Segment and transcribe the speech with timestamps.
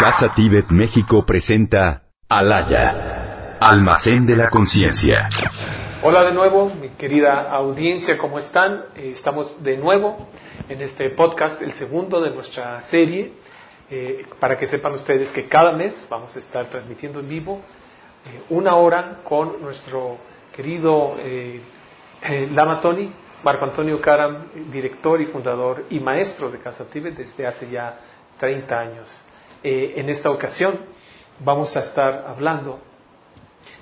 [0.00, 5.28] Casa Tíbet México presenta Alaya, Almacén de la Conciencia.
[6.02, 8.82] Hola de nuevo, mi querida audiencia, ¿cómo están?
[8.96, 10.26] Eh, estamos de nuevo
[10.70, 13.34] en este podcast, el segundo de nuestra serie,
[13.90, 17.60] eh, para que sepan ustedes que cada mes vamos a estar transmitiendo en vivo
[18.24, 20.16] eh, una hora con nuestro
[20.56, 21.14] querido
[22.52, 23.12] Lama Tony,
[23.44, 27.98] Marco Antonio Karam, director y fundador y maestro de Casa Tíbet desde hace ya
[28.38, 29.26] 30 años.
[29.62, 30.78] En esta ocasión
[31.44, 32.78] vamos a estar hablando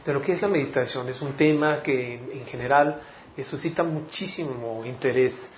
[0.05, 1.09] de lo que es la meditación.
[1.09, 3.01] Es un tema que en general
[3.37, 5.51] eh, suscita muchísimo interés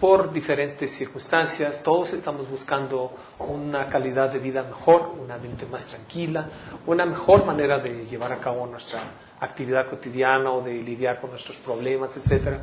[0.00, 1.82] por diferentes circunstancias.
[1.82, 6.48] Todos estamos buscando una calidad de vida mejor, una mente más tranquila,
[6.86, 9.02] una mejor manera de llevar a cabo nuestra
[9.40, 12.58] actividad cotidiana o de lidiar con nuestros problemas, etc.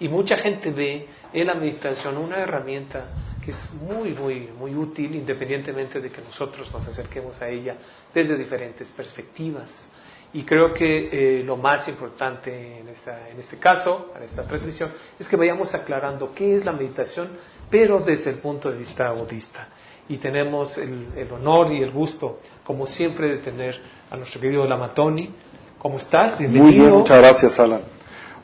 [0.00, 3.04] Y mucha gente ve en la meditación una herramienta
[3.44, 7.76] que es muy, muy, muy útil, independientemente de que nosotros nos acerquemos a ella
[8.12, 9.88] desde diferentes perspectivas.
[10.32, 14.90] Y creo que eh, lo más importante en, esta, en este caso, en esta transmisión,
[15.18, 17.28] es que vayamos aclarando qué es la meditación,
[17.68, 19.68] pero desde el punto de vista budista.
[20.08, 25.30] Y tenemos el, honor y el gusto, como siempre, de tener a nuestro querido Lamatoni.
[25.78, 26.38] ¿Cómo estás?
[26.38, 26.66] Bienvenido.
[26.66, 27.99] Muy bien, muchas gracias, Alan.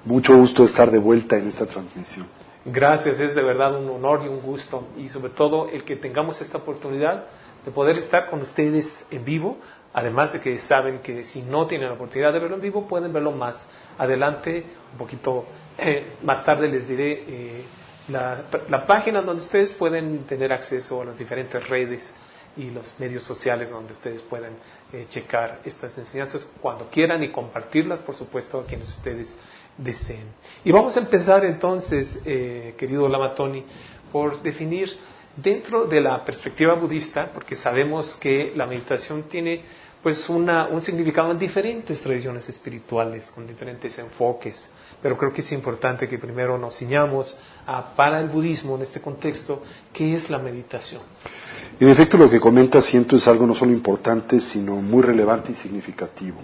[0.06, 2.26] Mucho gusto estar de vuelta en esta transmisión.
[2.64, 4.86] Gracias, es de verdad un honor y un gusto.
[4.96, 7.24] Y sobre todo el que tengamos esta oportunidad
[7.64, 9.58] de poder estar con ustedes en vivo,
[9.92, 13.12] además de que saben que si no tienen la oportunidad de verlo en vivo, pueden
[13.12, 13.68] verlo más
[13.98, 15.44] adelante, un poquito
[15.76, 17.64] eh, más tarde les diré eh,
[18.06, 22.14] la, la, página donde ustedes pueden tener acceso a las diferentes redes
[22.56, 24.52] y los medios sociales donde ustedes pueden
[24.92, 29.38] eh, checar estas enseñanzas cuando quieran y compartirlas, por supuesto, a quienes ustedes
[29.76, 30.26] deseen.
[30.64, 33.64] Y vamos a empezar entonces, querido Lamatoni,
[34.10, 34.90] por definir
[35.36, 39.62] dentro de la perspectiva budista, porque sabemos que la meditación tiene
[40.06, 44.70] pues un significado en diferentes tradiciones espirituales, con diferentes enfoques,
[45.02, 47.36] pero creo que es importante que primero nos ciñamos
[47.96, 51.02] para el budismo en este contexto, qué es la meditación.
[51.80, 55.54] En efecto, lo que comenta siento es algo no solo importante, sino muy relevante y
[55.56, 56.38] significativo.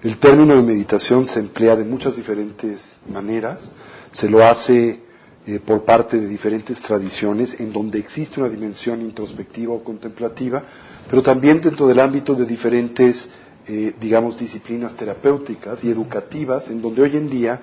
[0.00, 3.72] El término de meditación se emplea de muchas diferentes maneras,
[4.12, 5.00] se lo hace
[5.46, 10.62] eh, por parte de diferentes tradiciones en donde existe una dimensión introspectiva o contemplativa,
[11.10, 13.28] pero también dentro del ámbito de diferentes,
[13.66, 17.60] eh, digamos, disciplinas terapéuticas y educativas, en donde hoy en día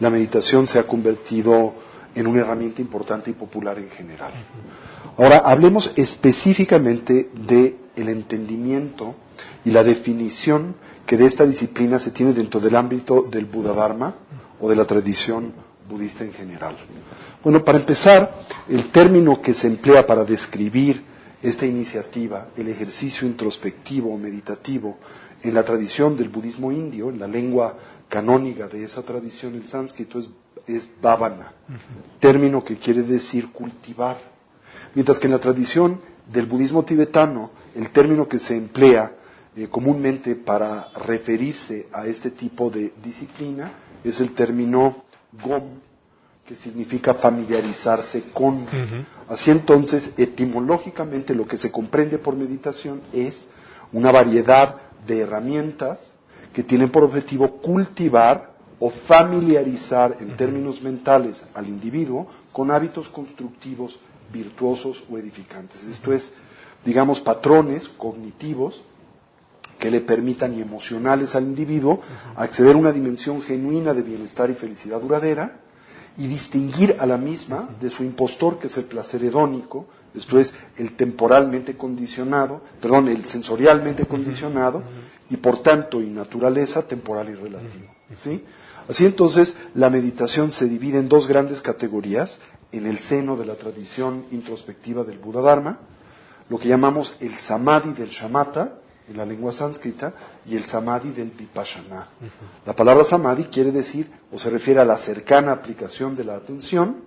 [0.00, 1.74] la meditación se ha convertido
[2.16, 4.32] en una herramienta importante y popular en general.
[5.16, 9.14] Ahora, hablemos específicamente del el entendimiento
[9.64, 10.74] y la definición
[11.06, 14.14] que de esta disciplina se tiene dentro del ámbito del Buddha Dharma
[14.58, 15.52] o de la tradición
[15.90, 16.76] budista en general.
[17.42, 18.32] Bueno, para empezar,
[18.68, 21.02] el término que se emplea para describir
[21.42, 24.98] esta iniciativa, el ejercicio introspectivo o meditativo,
[25.42, 27.76] en la tradición del budismo indio, en la lengua
[28.08, 30.28] canónica de esa tradición, el sánscrito es,
[30.66, 31.52] es bhavana,
[32.18, 34.18] término que quiere decir cultivar.
[34.94, 39.14] Mientras que en la tradición del budismo tibetano, el término que se emplea
[39.56, 43.72] eh, comúnmente para referirse a este tipo de disciplina
[44.04, 45.78] es el término gom,
[46.46, 48.66] que significa familiarizarse con.
[49.28, 53.46] Así entonces, etimológicamente lo que se comprende por meditación es
[53.92, 54.76] una variedad
[55.06, 56.12] de herramientas
[56.52, 63.98] que tienen por objetivo cultivar o familiarizar en términos mentales al individuo con hábitos constructivos,
[64.32, 65.84] virtuosos o edificantes.
[65.84, 66.32] Esto es,
[66.84, 68.82] digamos, patrones cognitivos
[69.80, 72.00] que le permitan y emocionales al individuo
[72.36, 75.62] acceder a una dimensión genuina de bienestar y felicidad duradera
[76.16, 80.52] y distinguir a la misma de su impostor, que es el placer hedónico, esto es
[80.76, 84.82] el temporalmente condicionado, perdón, el sensorialmente condicionado
[85.30, 87.86] y por tanto y naturaleza temporal y relativo.
[88.16, 88.44] ¿sí?
[88.88, 92.38] Así entonces la meditación se divide en dos grandes categorías
[92.72, 95.78] en el seno de la tradición introspectiva del Buddha Dharma,
[96.48, 98.79] lo que llamamos el samadhi del shamatha,
[99.10, 100.12] en la lengua sánscrita
[100.46, 102.06] y el samadhi del vipassana.
[102.64, 107.02] La palabra samadhi quiere decir o se refiere a la cercana aplicación de la atención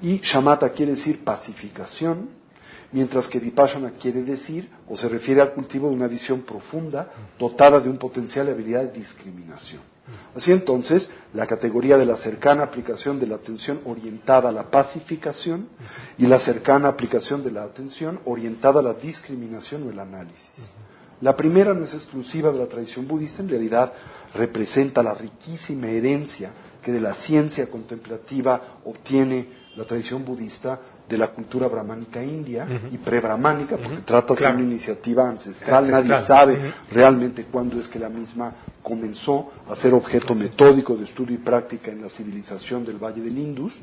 [0.00, 2.30] y shamatha quiere decir pacificación,
[2.90, 7.08] mientras que vipassana quiere decir o se refiere al cultivo de una visión profunda
[7.38, 9.82] dotada de un potencial de habilidad de discriminación.
[10.34, 15.68] Así entonces, la categoría de la cercana aplicación de la atención orientada a la pacificación
[16.18, 20.50] y la cercana aplicación de la atención orientada a la discriminación o el análisis.
[21.22, 23.92] La primera no es exclusiva de la tradición budista, en realidad
[24.34, 26.50] representa la riquísima herencia
[26.82, 32.98] que de la ciencia contemplativa obtiene la tradición budista de la cultura brahmánica india y
[32.98, 35.90] pre-brahmánica, porque trata de una iniciativa ancestral.
[35.90, 41.36] Nadie sabe realmente cuándo es que la misma comenzó a ser objeto metódico de estudio
[41.36, 43.78] y práctica en la civilización del Valle del Indus,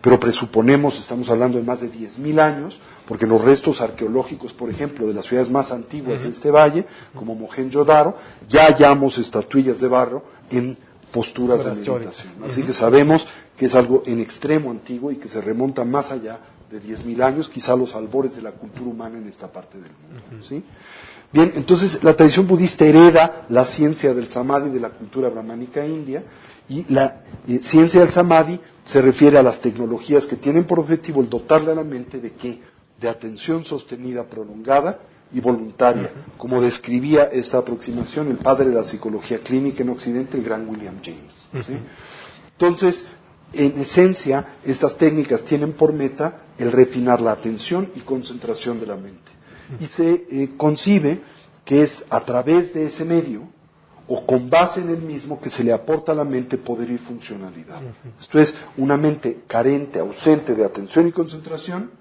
[0.00, 5.06] pero presuponemos, estamos hablando de más de 10.000 años, porque los restos arqueológicos, por ejemplo,
[5.06, 8.16] de las ciudades más antiguas de este valle, como Mohenjo-Daro,
[8.48, 10.76] ya hallamos estatuillas de barro en
[11.12, 12.34] posturas de meditación.
[12.44, 13.26] Así que sabemos
[13.56, 16.40] que es algo en extremo antiguo y que se remonta más allá
[16.70, 20.42] de 10.000 años, quizá los albores de la cultura humana en esta parte del mundo.
[20.42, 20.62] ¿sí?
[21.32, 26.24] Bien, entonces la tradición budista hereda la ciencia del samadhi de la cultura brahmánica india
[26.68, 31.20] y la eh, ciencia del samadhi se refiere a las tecnologías que tienen por objetivo
[31.20, 32.60] el dotarle a la mente de qué?
[33.00, 35.00] De atención sostenida prolongada
[35.32, 40.44] y voluntaria, como describía esta aproximación el padre de la psicología clínica en Occidente, el
[40.44, 41.48] gran William James.
[42.52, 43.04] Entonces,
[43.52, 48.96] en esencia, estas técnicas tienen por meta el refinar la atención y concentración de la
[48.96, 49.32] mente.
[49.78, 51.20] Y se eh, concibe
[51.64, 53.48] que es a través de ese medio
[54.08, 56.98] o con base en el mismo que se le aporta a la mente poder y
[56.98, 57.80] funcionalidad.
[58.18, 61.92] Esto es, una mente carente, ausente de atención y concentración,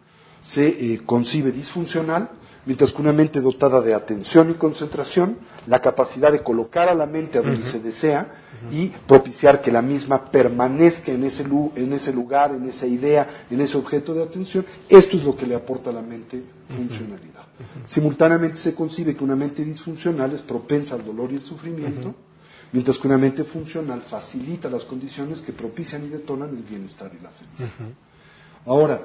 [0.41, 2.31] se eh, concibe disfuncional
[2.65, 7.05] mientras que una mente dotada de atención y concentración, la capacidad de colocar a la
[7.05, 8.31] mente a donde se desea
[8.71, 13.61] y propiciar que la misma permanezca en ese, en ese, lugar, en esa idea, en
[13.61, 17.45] ese objeto de atención, esto es lo que le aporta a la mente funcionalidad.
[17.85, 22.13] Simultáneamente se concibe que una mente disfuncional es propensa al dolor y el sufrimiento,
[22.71, 27.23] mientras que una mente funcional facilita las condiciones que propician y detonan el bienestar y
[27.23, 27.69] la felicidad.
[28.65, 29.01] Ahora,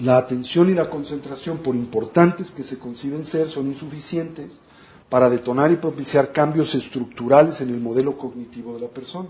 [0.00, 4.58] la atención y la concentración, por importantes que se conciben ser, son insuficientes
[5.08, 9.28] para detonar y propiciar cambios estructurales en el modelo cognitivo de la persona.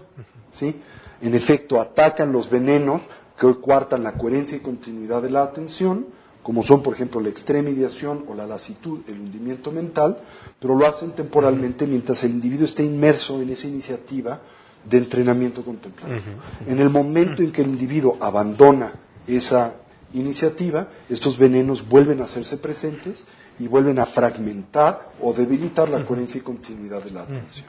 [0.51, 0.77] ¿sí?
[1.21, 3.03] En efecto, atacan los venenos
[3.39, 6.07] que hoy cuartan la coherencia y continuidad de la atención,
[6.43, 10.19] como son, por ejemplo, la extrema ideación o la lasitud, el hundimiento mental,
[10.59, 14.41] pero lo hacen temporalmente mientras el individuo está inmerso en esa iniciativa
[14.89, 16.41] de entrenamiento contemplativo.
[16.67, 18.93] En el momento en que el individuo abandona
[19.27, 19.75] esa
[20.13, 23.25] iniciativa, estos venenos vuelven a hacerse presentes
[23.59, 27.67] y vuelven a fragmentar o debilitar la coherencia y continuidad de la atención.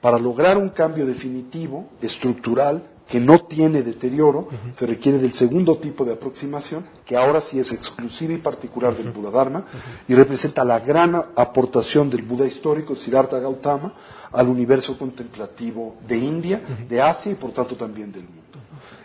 [0.00, 6.04] Para lograr un cambio definitivo, estructural, que no tiene deterioro, se requiere del segundo tipo
[6.04, 9.64] de aproximación, que ahora sí es exclusiva y particular del Buda Dharma,
[10.08, 13.92] y representa la gran aportación del Buda histórico, Siddhartha Gautama,
[14.32, 18.53] al universo contemplativo de India, de Asia y por tanto también del mundo.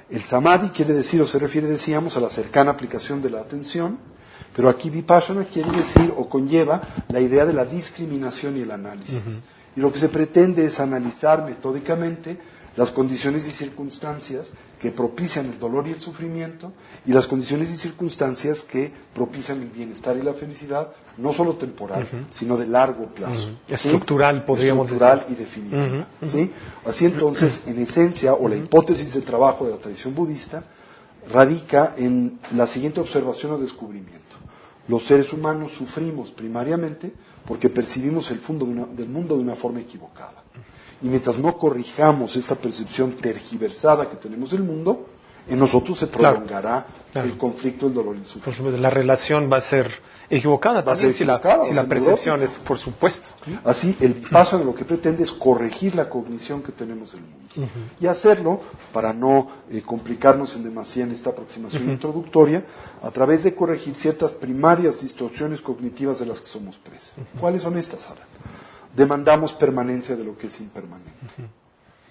[0.09, 3.97] El samadhi quiere decir, o se refiere, decíamos, a la cercana aplicación de la atención,
[4.55, 9.21] pero aquí vipassana quiere decir o conlleva la idea de la discriminación y el análisis.
[9.75, 12.39] Y lo que se pretende es analizar metódicamente
[12.75, 16.71] las condiciones y circunstancias que propician el dolor y el sufrimiento
[17.05, 22.07] y las condiciones y circunstancias que propician el bienestar y la felicidad, no solo temporal,
[22.29, 23.51] sino de largo plazo.
[23.67, 26.07] Estructural, podríamos Estructural y definitiva.
[26.85, 30.63] Así entonces, en esencia, o la hipótesis de trabajo de la tradición budista,
[31.31, 34.37] radica en la siguiente observación o descubrimiento.
[34.87, 37.13] Los seres humanos sufrimos primariamente
[37.45, 40.43] porque percibimos el fondo del mundo de una forma equivocada.
[41.01, 45.05] Y mientras no corrijamos esta percepción tergiversada que tenemos del mundo,
[45.49, 48.77] en nosotros se prolongará el conflicto, el dolor y el sufrimiento.
[48.77, 49.91] la relación va a ser
[50.29, 51.39] equivocada también si, la,
[51.87, 53.29] percepción es, por supuesto.
[53.63, 57.73] Así, el paso de lo que pretende es corregir la cognición que tenemos del mundo.
[57.99, 58.61] Y hacerlo,
[58.93, 62.63] para no eh, complicarnos en demasía en esta aproximación introductoria,
[63.01, 67.13] a través de corregir ciertas primarias distorsiones cognitivas de las que somos presas.
[67.39, 68.21] ¿Cuáles son estas, Sara?
[68.95, 71.11] Demandamos permanencia de lo que es impermanente.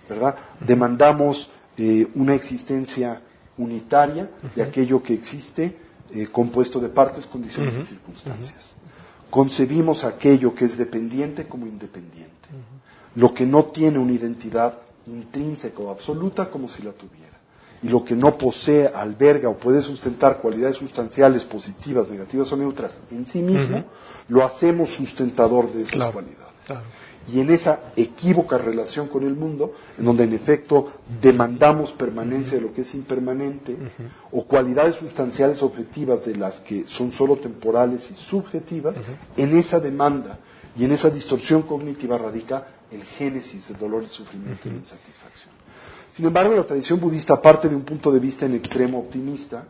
[0.09, 0.37] ¿Verdad?
[0.61, 3.21] Demandamos eh, una existencia
[3.59, 5.77] unitaria de aquello que existe,
[6.11, 8.75] eh, compuesto de partes, condiciones y circunstancias.
[9.31, 12.49] Concebimos aquello que es dependiente como independiente.
[13.15, 17.37] Lo que no tiene una identidad intrínseca o absoluta como si la tuviera.
[17.83, 22.99] Y lo que no posee, alberga o puede sustentar cualidades sustanciales positivas, negativas o neutras
[23.11, 23.85] en sí mismo,
[24.29, 26.48] lo hacemos sustentador de esas cualidades.
[27.31, 32.63] Y en esa equívoca relación con el mundo, en donde en efecto demandamos permanencia de
[32.63, 33.77] lo que es impermanente,
[34.33, 38.97] o cualidades sustanciales objetivas de las que son solo temporales y subjetivas,
[39.37, 40.39] en esa demanda
[40.77, 45.53] y en esa distorsión cognitiva radica el génesis del dolor y sufrimiento y la insatisfacción.
[46.13, 49.65] Sin embargo, la tradición budista parte de un punto de vista en extremo optimista,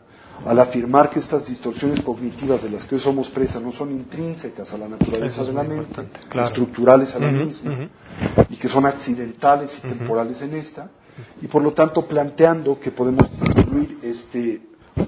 [0.45, 4.71] al afirmar que estas distorsiones cognitivas de las que hoy somos presa no son intrínsecas
[4.73, 7.89] a la naturaleza de la mente, estructurales a la misma,
[8.49, 10.89] y que son accidentales y temporales en esta,
[11.41, 14.61] y por lo tanto planteando que podemos disminuir este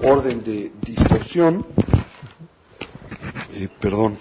[0.03, 1.65] orden de distorsión,
[3.53, 4.17] eh, perdón,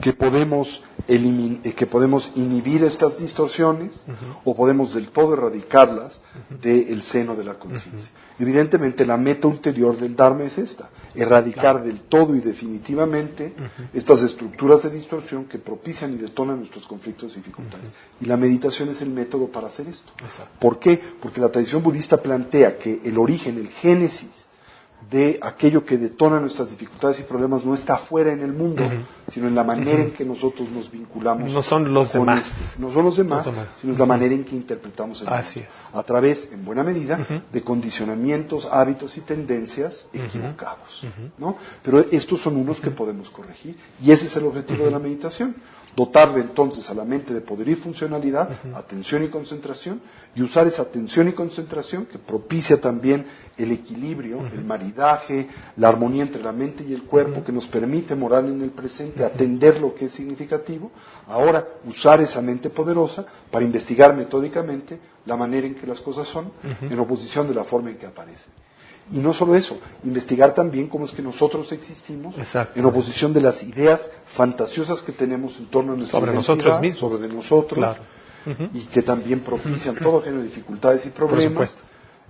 [0.00, 4.04] que podemos, que podemos inhibir estas distorsiones
[4.44, 6.20] o podemos del todo erradicarlas
[6.60, 8.10] del seno de la conciencia.
[8.38, 13.54] Evidentemente la meta ulterior del Dharma es esta, erradicar del todo y definitivamente
[13.92, 17.92] estas estructuras de distorsión que propician y detonan nuestros conflictos y dificultades.
[18.20, 20.12] Y la meditación es el método para hacer esto.
[20.58, 21.00] ¿Por qué?
[21.20, 24.46] Porque la tradición budista plantea que el origen, el génesis,
[25.10, 28.84] de aquello que detona nuestras dificultades y problemas no está fuera en el mundo,
[29.28, 31.52] sino en la manera en que nosotros nos vinculamos.
[31.52, 32.48] No son los demás.
[32.48, 35.46] Este, no son los demás, sino es la manera en que interpretamos el mundo.
[35.92, 37.18] A través, en buena medida,
[37.50, 41.06] de condicionamientos, hábitos y tendencias equivocados.
[41.38, 41.56] ¿no?
[41.82, 45.54] Pero estos son unos que podemos corregir y ese es el objetivo de la meditación
[45.94, 50.00] dotarle entonces a la mente de poder y funcionalidad, atención y concentración,
[50.34, 56.22] y usar esa atención y concentración que propicia también el equilibrio, el maridaje, la armonía
[56.22, 59.94] entre la mente y el cuerpo, que nos permite morar en el presente, atender lo
[59.94, 60.90] que es significativo,
[61.26, 66.50] ahora usar esa mente poderosa para investigar metódicamente la manera en que las cosas son,
[66.80, 68.52] en oposición de la forma en que aparecen.
[69.10, 72.34] Y no solo eso, investigar también cómo es que nosotros existimos
[72.74, 76.98] en oposición de las ideas fantasiosas que tenemos en torno a nuestra sobre nosotros mismos,
[76.98, 77.96] sobre de nosotros,
[78.72, 81.76] y que también propician todo género de dificultades y problemas.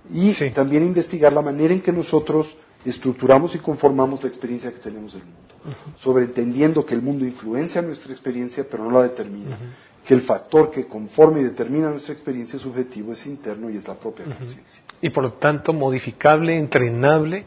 [0.09, 5.13] Y también investigar la manera en que nosotros estructuramos y conformamos la experiencia que tenemos
[5.13, 9.57] del mundo, sobreentendiendo que el mundo influencia nuestra experiencia, pero no la determina,
[10.05, 13.95] que el factor que conforma y determina nuestra experiencia subjetiva es interno y es la
[13.97, 14.81] propia conciencia.
[15.03, 17.45] Y por lo tanto modificable, entrenable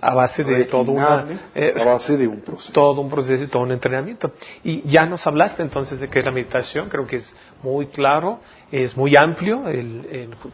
[0.00, 2.72] a base de todo una, eh, a base de un proceso.
[2.72, 4.32] Todo un proceso y todo un entrenamiento.
[4.64, 8.40] Y ya nos hablaste entonces de qué es la meditación, creo que es muy claro,
[8.72, 9.64] es muy amplio,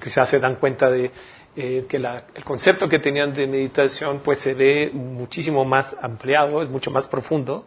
[0.02, 1.10] quizás se dan cuenta de
[1.56, 6.68] eh, que el concepto que tenían de meditación pues se ve muchísimo más ampliado, es
[6.68, 7.64] mucho más profundo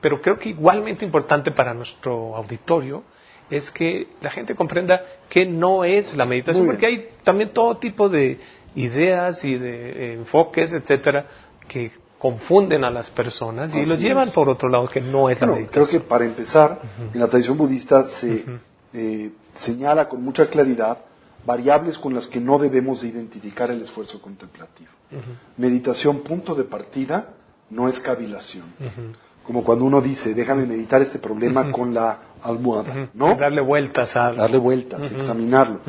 [0.00, 3.02] pero creo que igualmente importante para nuestro auditorio
[3.50, 8.08] es que la gente comprenda que no es la meditación, porque hay también todo tipo
[8.08, 8.38] de
[8.74, 11.26] ideas y de eh, enfoques, etcétera,
[11.68, 15.48] que confunden a las personas y los llevan por otro lado que no es la
[15.48, 15.86] meditación.
[15.86, 16.80] Creo que para empezar,
[17.12, 18.44] en la tradición budista se
[18.92, 20.98] eh, señala con mucha claridad
[21.44, 24.90] variables con las que no debemos de identificar el esfuerzo contemplativo.
[25.56, 27.34] Meditación, punto de partida,
[27.70, 28.64] no es cavilación
[29.46, 33.36] como cuando uno dice, déjame meditar este problema con la almohada, ¿no?
[33.36, 35.80] Darle vueltas a Darle vueltas, examinarlo.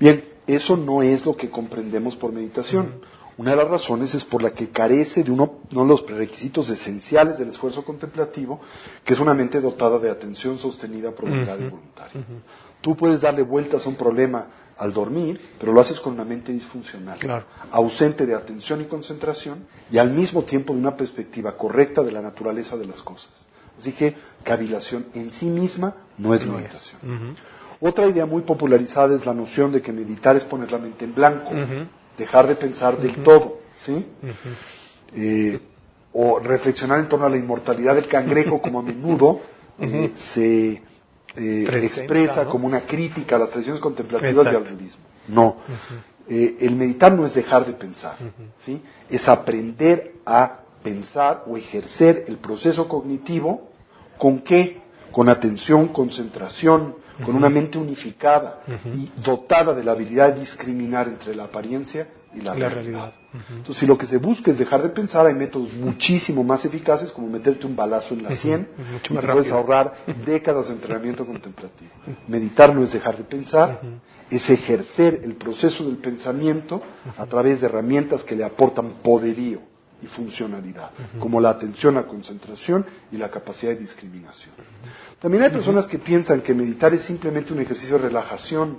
[0.00, 3.00] Bien, eso no es lo que comprendemos por meditación.
[3.36, 6.70] Una de las razones es por la que carece de uno, uno, de los prerequisitos
[6.70, 8.60] esenciales del esfuerzo contemplativo,
[9.04, 12.24] que es una mente dotada de atención sostenida, prolongada y voluntaria.
[12.80, 14.46] Tú puedes darle vueltas a un problema
[14.76, 17.18] al dormir, pero lo haces con una mente disfuncional,
[17.72, 22.20] ausente de atención y concentración y al mismo tiempo de una perspectiva correcta de la
[22.20, 23.30] naturaleza de las cosas.
[23.76, 27.34] Así que cavilación en sí misma no es meditación.
[27.80, 31.14] Otra idea muy popularizada es la noción de que meditar es poner la mente en
[31.14, 31.50] blanco,
[32.16, 34.06] dejar de pensar del todo, ¿sí?
[35.14, 35.60] Eh,
[36.12, 39.40] o reflexionar en torno a la inmortalidad del cangrejo, como a menudo
[39.78, 40.82] eh, se
[41.36, 45.04] eh, expresa como una crítica a las tradiciones contemplativas y al budismo.
[45.28, 45.56] No.
[46.26, 48.16] El meditar no es dejar de pensar,
[48.56, 48.80] ¿sí?
[49.10, 53.70] es aprender a pensar o ejercer el proceso cognitivo
[54.16, 54.80] con qué?
[55.10, 58.60] Con atención, concentración, con una mente unificada
[58.92, 63.12] y dotada de la habilidad de discriminar entre la apariencia y la, realidad.
[63.32, 67.12] Entonces, si lo que se busca es dejar de pensar, hay métodos muchísimo más eficaces,
[67.12, 68.68] como meterte un balazo en la sien,
[69.08, 69.94] y te puedes ahorrar
[70.24, 71.90] décadas de entrenamiento contemplativo.
[72.26, 73.80] Meditar no es dejar de pensar,
[74.30, 76.82] es ejercer el proceso del pensamiento
[77.16, 79.73] a través de herramientas que le aportan poderío
[80.04, 84.54] y funcionalidad, como la atención, la concentración y la capacidad de discriminación.
[85.18, 88.78] También hay personas que piensan que meditar es simplemente un ejercicio de relajación.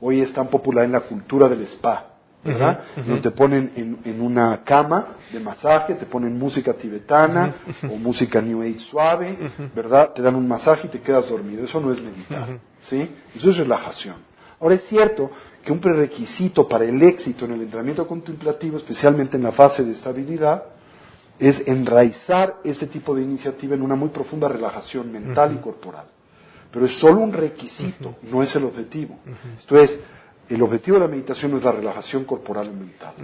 [0.00, 2.80] Hoy es tan popular en la cultura del spa ¿verdad?
[3.20, 8.78] te ponen en, una cama de masaje, te ponen música tibetana o música New Age
[8.78, 9.36] suave,
[9.74, 10.12] ¿verdad?
[10.12, 11.64] Te dan un masaje y te quedas dormido.
[11.64, 13.10] Eso no es meditar, ¿sí?
[13.34, 14.16] Eso es relajación.
[14.60, 15.30] Ahora es cierto
[15.62, 19.92] que un prerequisito para el éxito en el entrenamiento contemplativo, especialmente en la fase de
[19.92, 20.64] estabilidad,
[21.38, 26.06] es enraizar este tipo de iniciativa en una muy profunda relajación mental y corporal.
[26.70, 29.18] Pero es solo un requisito, no es el objetivo.
[29.56, 29.98] Esto es,
[30.48, 33.14] el objetivo de la meditación no es la relajación corporal y mental.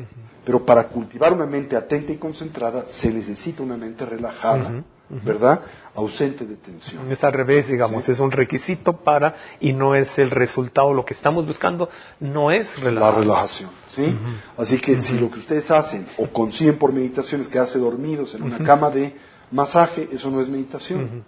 [0.44, 5.60] Pero para cultivar una mente atenta y concentrada se necesita una mente relajada, ¿verdad?
[5.94, 7.10] Ausente de tensión.
[7.10, 10.94] Es al revés, digamos, es un requisito para y no es el resultado.
[10.94, 11.90] Lo que estamos buscando
[12.20, 14.16] no es la relajación, ¿sí?
[14.56, 18.42] Así que si lo que ustedes hacen o consiguen por meditación es quedarse dormidos en
[18.42, 19.14] una cama de
[19.52, 21.24] masaje, eso no es meditación,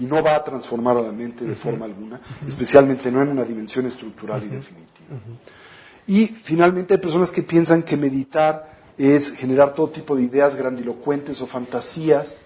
[0.00, 3.44] y no va a transformar a la mente de forma alguna, especialmente no en una
[3.44, 5.20] dimensión estructural y definitiva.
[6.06, 11.40] Y finalmente hay personas que piensan que meditar es generar todo tipo de ideas grandilocuentes
[11.40, 12.36] o fantasías,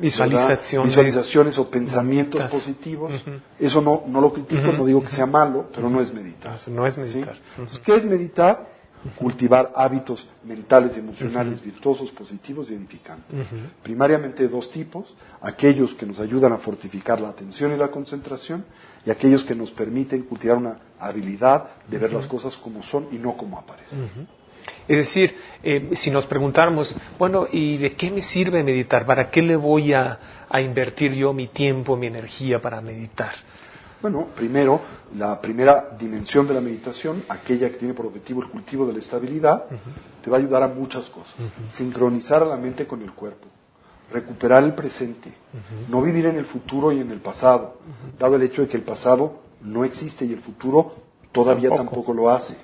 [0.00, 3.12] visualizaciones, visualizaciones o pensamientos positivos.
[3.58, 6.58] Eso no, no lo critico, no digo que sea malo, pero no es meditar.
[6.68, 7.36] No es meditar.
[7.84, 8.78] ¿Qué es meditar?
[9.16, 13.46] cultivar hábitos mentales y emocionales virtuosos, positivos y edificantes.
[13.82, 18.64] Primariamente de dos tipos, aquellos que nos ayudan a fortificar la atención y la concentración
[19.04, 23.18] y aquellos que nos permiten cultivar una habilidad de ver las cosas como son y
[23.18, 24.28] no como aparecen.
[24.86, 29.06] Es decir, eh, si nos preguntáramos, bueno, ¿y de qué me sirve meditar?
[29.06, 30.18] ¿Para qué le voy a
[30.60, 33.32] invertir yo mi tiempo, mi energía para meditar?
[34.00, 34.80] Bueno, primero,
[35.16, 39.00] la primera dimensión de la meditación, aquella que tiene por objetivo el cultivo de la
[39.00, 39.64] estabilidad,
[40.22, 41.34] te va a ayudar a muchas cosas.
[41.68, 43.48] Sincronizar a la mente con el cuerpo,
[44.12, 45.32] recuperar el presente,
[45.88, 47.78] no vivir en el futuro y en el pasado,
[48.18, 50.94] dado el hecho de que el pasado no existe y el futuro
[51.32, 52.56] todavía tampoco, lo hace.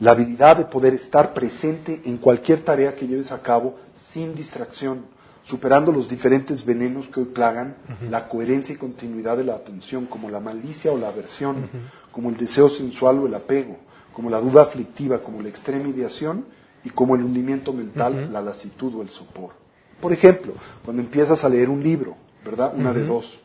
[0.00, 3.76] La habilidad de poder estar presente en cualquier tarea que lleves a cabo
[4.10, 7.76] sin distracción superando los diferentes venenos que hoy plagan
[8.08, 11.68] la coherencia y continuidad de la atención, como la malicia o la aversión,
[12.10, 13.76] como el deseo sensual o el apego,
[14.12, 16.46] como la duda aflictiva, como la extrema ideación
[16.82, 19.52] y como el hundimiento mental, la lasitud o el sopor.
[20.00, 22.72] Por ejemplo, cuando empiezas a leer un libro, ¿verdad?
[22.74, 23.40] Una de dos.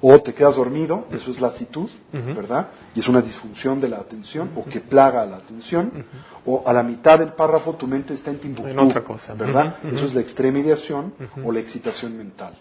[0.00, 2.68] O te quedas dormido, eso es lasitud, ¿verdad?
[2.94, 6.04] Y es una disfunción de la atención, o que plaga a la atención,
[6.46, 9.34] o a la mitad del párrafo tu mente está en Timbuktu, en otra cosa.
[9.34, 9.76] ¿verdad?
[9.84, 11.12] Eso es la extrema ideación
[11.44, 12.54] o la excitación mental.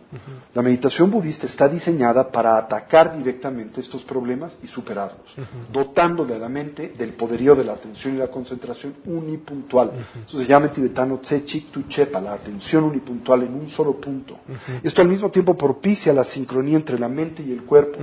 [0.53, 5.35] La meditación budista está diseñada para atacar directamente estos problemas y superarlos,
[5.71, 9.91] dotándole a la mente del poderío de la atención y la concentración unipuntual.
[10.27, 13.99] Eso se llama en tibetano Tse Chik Tu Chepa, la atención unipuntual en un solo
[13.99, 14.39] punto.
[14.83, 17.99] Esto al mismo tiempo propicia la sincronía entre la mente y el cuerpo.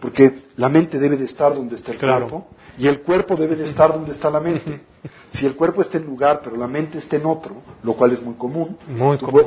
[0.00, 3.66] Porque la mente debe de estar donde está el cuerpo y el cuerpo debe de
[3.66, 4.80] estar donde está la mente.
[5.28, 8.22] Si el cuerpo está en lugar pero la mente está en otro, lo cual es
[8.22, 8.76] muy común.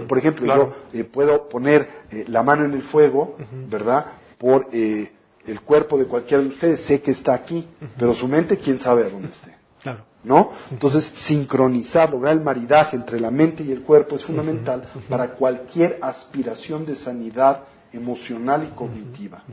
[0.05, 3.37] Por ejemplo, yo eh, puedo poner eh, la mano en el fuego,
[3.69, 4.05] ¿verdad?
[4.37, 5.13] Por eh,
[5.45, 7.65] el cuerpo de cualquiera de ustedes, sé que está aquí,
[7.97, 9.54] pero su mente, quién sabe dónde esté.
[10.25, 10.51] ¿No?
[10.71, 15.99] Entonces, sincronizar, lograr el maridaje entre la mente y el cuerpo es fundamental para cualquier
[16.01, 19.43] aspiración de sanidad emocional y cognitiva.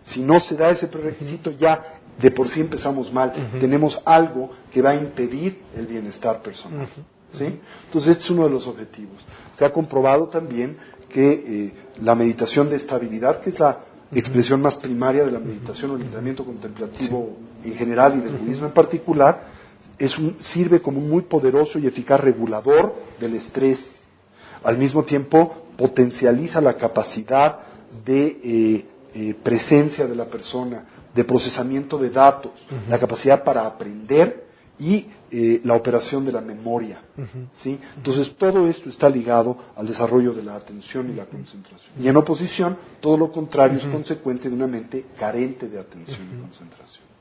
[0.00, 3.32] Si no se da ese prerequisito, ya de por sí empezamos mal.
[3.60, 6.88] Tenemos algo que va a impedir el bienestar personal.
[7.30, 7.60] ¿sí?
[7.86, 9.24] Entonces, este es uno de los objetivos.
[9.52, 10.76] Se ha comprobado también
[11.08, 13.80] que eh, la meditación de estabilidad, que es la
[14.12, 18.66] expresión más primaria de la meditación o el entrenamiento contemplativo en general y del budismo
[18.66, 19.46] en particular,
[19.98, 24.02] es un, sirve como un muy poderoso y eficaz regulador del estrés.
[24.62, 27.58] Al mismo tiempo, potencializa la capacidad
[28.04, 32.52] de eh, eh, presencia de la persona, de procesamiento de datos,
[32.88, 34.46] la capacidad para aprender
[34.78, 37.02] y eh, la operación de la memoria.
[37.52, 37.78] ¿sí?
[37.96, 41.94] Entonces todo esto está ligado al desarrollo de la atención y la concentración.
[42.00, 46.40] Y en oposición, todo lo contrario es consecuente de una mente carente de atención y
[46.40, 47.11] concentración.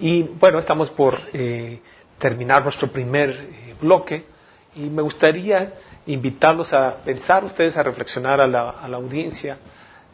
[0.00, 1.18] Y bueno, estamos por
[2.18, 3.48] terminar nuestro primer
[3.80, 4.24] bloque
[4.76, 5.72] y me gustaría
[6.06, 9.58] invitarlos a pensar ustedes, a reflexionar a la, audiencia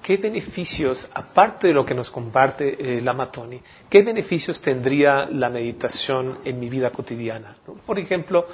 [0.03, 5.51] ¿qué beneficios, aparte de lo que nos comparte eh, Lama Tony, qué beneficios tendría la
[5.51, 7.57] meditación en mi vida cotidiana?
[7.85, 8.47] Por ejemplo,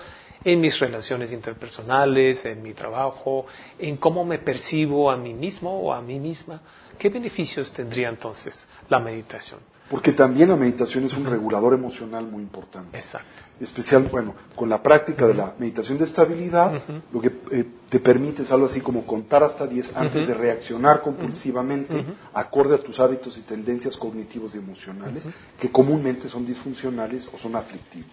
[0.44, 3.46] en mis relaciones interpersonales, en mi trabajo,
[3.78, 6.60] en cómo me percibo a mí mismo o a mí misma.
[6.98, 9.60] ¿Qué beneficios tendría entonces la meditación?
[9.92, 12.96] Porque también la meditación es un regulador emocional muy importante.
[12.96, 13.28] Exacto.
[13.60, 18.40] Especial, bueno, con la práctica de la meditación de estabilidad, lo que eh, te permite
[18.40, 23.36] es algo así como contar hasta 10 antes de reaccionar compulsivamente, acorde a tus hábitos
[23.36, 25.28] y tendencias cognitivos y emocionales,
[25.60, 28.10] que comúnmente son disfuncionales o son aflictivos.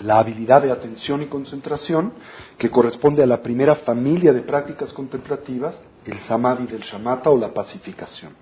[0.00, 2.12] la habilidad de atención y concentración
[2.58, 7.52] que corresponde a la primera familia de prácticas contemplativas, el samadhi del shamatha o la
[7.52, 8.32] pacificación.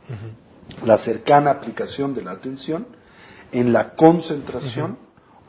[0.85, 2.87] La cercana aplicación de la atención
[3.53, 4.99] en la concentración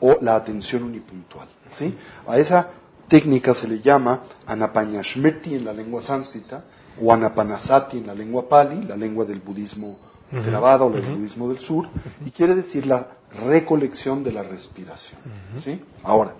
[0.00, 1.48] o la atención unipuntual.
[1.76, 1.96] ¿sí?
[2.26, 2.68] A esa
[3.08, 6.64] técnica se le llama anapanashmriti en la lengua sánscrita
[7.00, 9.98] o anapanasati en la lengua pali, la lengua del budismo
[10.32, 11.88] o del budismo del sur,
[12.24, 15.20] y quiere decir la recolección de la respiración.
[15.62, 15.82] ¿sí?
[16.02, 16.34] Ahora,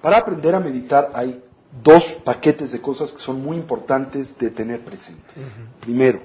[0.00, 1.42] para aprender a meditar hay
[1.82, 5.42] dos paquetes de cosas que son muy importantes de tener presentes.
[5.80, 6.22] Primero,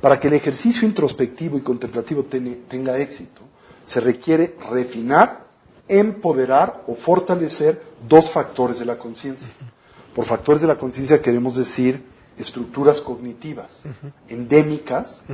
[0.00, 3.42] para que el ejercicio introspectivo y contemplativo tenga éxito,
[3.86, 5.46] se requiere refinar,
[5.88, 9.48] empoderar o fortalecer dos factores de la conciencia.
[10.14, 12.04] Por factores de la conciencia queremos decir
[12.38, 13.70] estructuras cognitivas
[14.28, 15.24] endémicas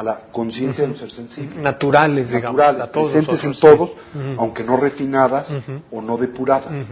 [0.00, 1.60] a la conciencia de un ser sensible.
[1.60, 3.90] Naturales, Naturales, presentes en todos,
[4.38, 5.48] aunque no refinadas
[5.90, 6.88] o no depuradas.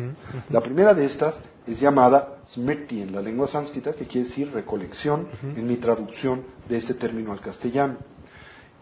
[0.51, 5.27] La primera de estas es llamada smriti en la lengua sánscrita, que quiere decir recolección
[5.43, 7.97] en mi traducción de este término al castellano.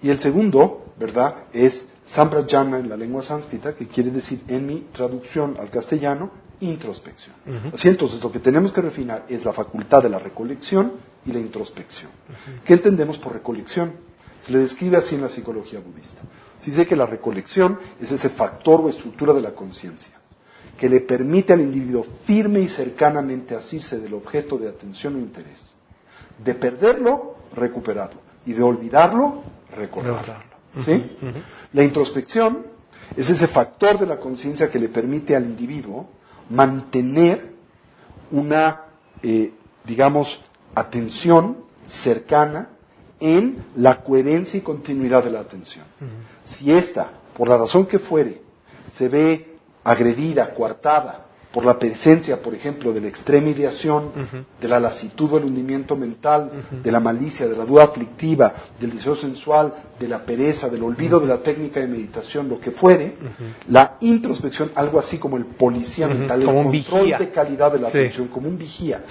[0.02, 4.80] Y el segundo, ¿verdad?, es samprajana en la lengua sánscrita, que quiere decir en mi
[4.92, 7.36] traducción al castellano, introspección.
[7.72, 11.38] Así entonces lo que tenemos que refinar es la facultad de la recolección y la
[11.38, 12.10] introspección.
[12.64, 13.92] ¿Qué entendemos por recolección?
[14.46, 16.22] Se le describe así en la psicología budista.
[16.60, 20.12] Se dice que la recolección es ese factor o estructura de la conciencia
[20.78, 25.74] que le permite al individuo firme y cercanamente asirse del objeto de atención o interés.
[26.44, 28.20] De perderlo, recuperarlo.
[28.44, 29.42] Y de olvidarlo,
[29.74, 30.44] recordarlo.
[30.84, 31.16] ¿Sí?
[31.72, 32.66] La introspección
[33.16, 36.08] es ese factor de la conciencia que le permite al individuo
[36.50, 37.54] mantener
[38.30, 38.82] una,
[39.22, 39.54] eh,
[39.84, 40.40] digamos,
[40.74, 42.75] atención cercana
[43.20, 45.84] en la coherencia y continuidad de la atención.
[46.44, 48.42] Si ésta, por la razón que fuere,
[48.90, 54.10] se ve agredida, coartada, por la presencia, por ejemplo, de la extrema ideación,
[54.60, 56.50] de la lasitud o el hundimiento mental,
[56.82, 61.18] de la malicia, de la duda aflictiva, del deseo sensual, de la pereza, del olvido
[61.18, 63.16] de la técnica de meditación, lo que fuere,
[63.68, 68.28] la introspección, algo así como el policía mental, el control de calidad de la atención,
[68.28, 69.02] como un vigía,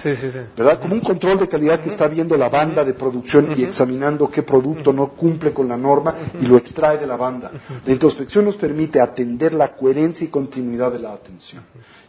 [0.56, 0.78] ¿verdad?
[0.80, 4.42] Como un control de calidad que está viendo la banda de producción y examinando qué
[4.42, 7.50] producto no cumple con la norma y lo extrae de la banda.
[7.84, 11.62] La introspección nos permite atender la coherencia y continuidad de la atención.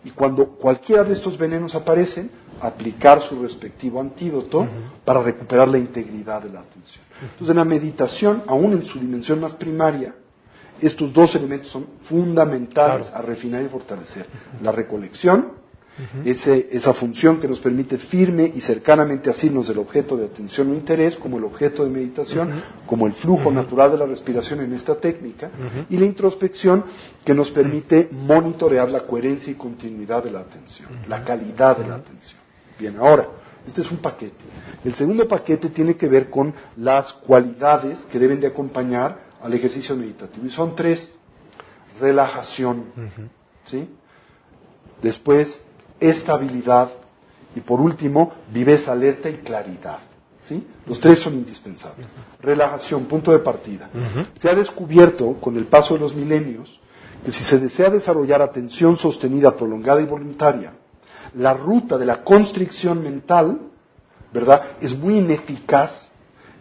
[0.03, 0.26] Y cuando
[0.59, 4.67] cualquiera de estos venenos aparecen, aplicar su respectivo antídoto
[5.05, 7.03] para recuperar la integridad de la atención.
[7.21, 10.15] Entonces, en la meditación, aún en su dimensión más primaria,
[10.81, 14.27] estos dos elementos son fundamentales a refinar y fortalecer.
[14.61, 15.53] La recolección
[16.25, 21.15] esa función que nos permite firme y cercanamente asirnos del objeto de atención o interés
[21.15, 22.51] como el objeto de meditación,
[22.85, 25.49] como el flujo natural de la respiración en esta técnica,
[25.89, 26.83] y la introspección
[27.25, 31.95] que nos permite monitorear la coherencia y continuidad de la atención, la calidad de la
[31.95, 32.39] atención.
[32.79, 33.27] Bien, ahora,
[33.65, 34.45] este es un paquete.
[34.85, 39.95] El segundo paquete tiene que ver con las cualidades que deben de acompañar al ejercicio
[39.95, 40.45] meditativo.
[40.45, 41.15] Y son tres.
[41.99, 42.85] Relajación.
[43.65, 43.89] ¿sí?
[45.01, 45.61] después
[45.99, 46.89] estabilidad
[47.55, 49.99] y por último viveza, alerta y claridad.
[50.41, 50.65] ¿sí?
[50.85, 52.07] Los tres son indispensables.
[52.41, 53.89] Relajación, punto de partida.
[54.35, 56.79] Se ha descubierto con el paso de los milenios
[57.25, 60.73] que si se desea desarrollar atención sostenida, prolongada y voluntaria,
[61.33, 63.59] la ruta de la constricción mental,
[64.31, 66.11] ¿verdad?, es muy ineficaz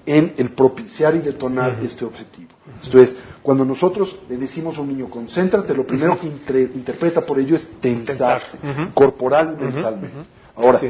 [0.05, 2.56] en el propiciar y detonar este objetivo.
[2.83, 7.39] Esto es, cuando nosotros le decimos a un niño, concéntrate, lo primero que interpreta por
[7.39, 8.59] ello es tensarse,
[8.95, 10.17] corporal y mentalmente.
[10.57, 10.81] Ahora,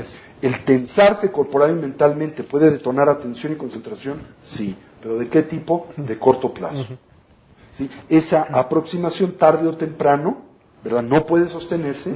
[0.41, 4.21] ¿el tensarse corporal y mentalmente puede detonar atención y concentración?
[4.43, 5.89] Sí, pero ¿de qué tipo?
[5.97, 6.87] De corto plazo.
[7.75, 7.91] ¿Sí?
[8.09, 10.39] Esa aproximación tarde o temprano,
[10.83, 11.03] ¿verdad?
[11.03, 12.15] No puede sostenerse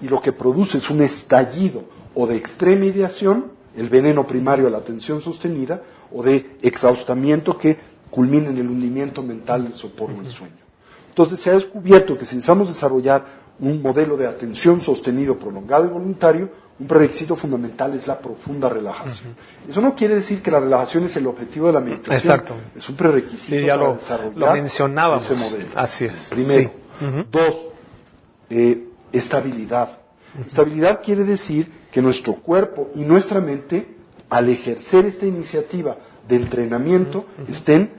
[0.00, 4.70] y lo que produce es un estallido o de extrema ideación, el veneno primario de
[4.70, 7.78] la atención sostenida, o de exhaustamiento que
[8.10, 10.66] culmina en el hundimiento mental, el sopor o el sueño.
[11.08, 13.24] Entonces se ha descubierto que si deseamos desarrollar
[13.58, 19.34] un modelo de atención sostenido, prolongado y voluntario, un prerequisito fundamental es la profunda relajación.
[19.66, 22.16] Eso no quiere decir que la relajación es el objetivo de la meditación.
[22.16, 22.54] Exacto.
[22.74, 24.56] Es un prerequisito para lo, desarrollar
[25.16, 25.68] ese modelo.
[25.74, 26.28] Así es.
[26.28, 26.70] Primero.
[27.30, 27.68] Dos,
[28.50, 29.98] eh, estabilidad.
[30.46, 33.96] Estabilidad quiere decir que nuestro cuerpo y nuestra mente,
[34.28, 35.96] al ejercer esta iniciativa
[36.28, 37.92] de entrenamiento, estén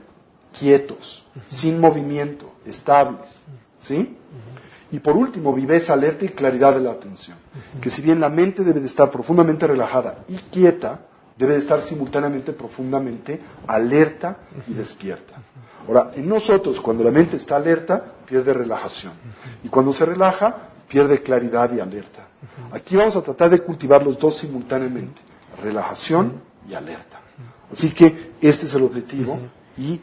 [0.56, 3.28] quietos, sin movimiento, estables.
[3.80, 4.16] ¿Sí?
[4.90, 7.36] Y por último, viveza, alerta y claridad de la atención.
[7.80, 11.00] Que si bien la mente debe de estar profundamente relajada y quieta,
[11.36, 15.34] debe de estar simultáneamente profundamente alerta y despierta.
[15.86, 19.12] Ahora, en nosotros, cuando la mente está alerta, pierde relajación.
[19.62, 22.26] Y cuando se relaja, pierde claridad y alerta.
[22.72, 25.20] Aquí vamos a tratar de cultivar los dos simultáneamente,
[25.62, 27.20] relajación y alerta.
[27.72, 29.38] Así que este es el objetivo
[29.76, 30.00] y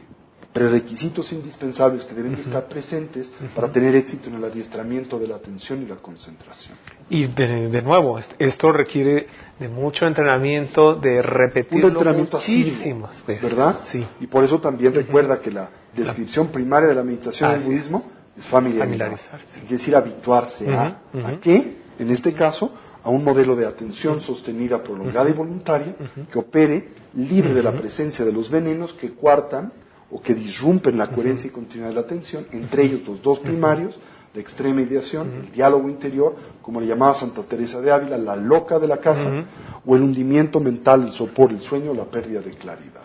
[0.56, 5.36] prerequisitos indispensables que deben de estar presentes para tener éxito en el adiestramiento de la
[5.36, 6.78] atención y la concentración.
[7.10, 9.28] Y de, nuevo, esto requiere
[9.60, 13.44] de mucho entrenamiento, de repetirlo Un entrenamiento muchísimas veces.
[13.44, 13.82] ¿Verdad?
[13.86, 14.08] Sí.
[14.22, 18.10] Y por eso también recuerda que la descripción primaria de la meditación en el budismo
[18.38, 19.60] es familiarizarse.
[19.60, 21.80] Quiere decir habituarse a, ¿a qué?
[22.00, 22.74] En este caso,
[23.06, 25.96] a un modelo de atención sostenida, prolongada y voluntaria
[26.32, 29.72] que opere libre de la presencia de los venenos que cuartan
[30.10, 34.00] o que disrumpen la coherencia y continuidad de la atención, entre ellos los dos primarios,
[34.34, 38.80] la extrema ideación, el diálogo interior, como le llamaba Santa Teresa de Ávila, la loca
[38.80, 39.46] de la casa,
[39.86, 43.05] o el hundimiento mental, el sopor, el sueño, la pérdida de claridad.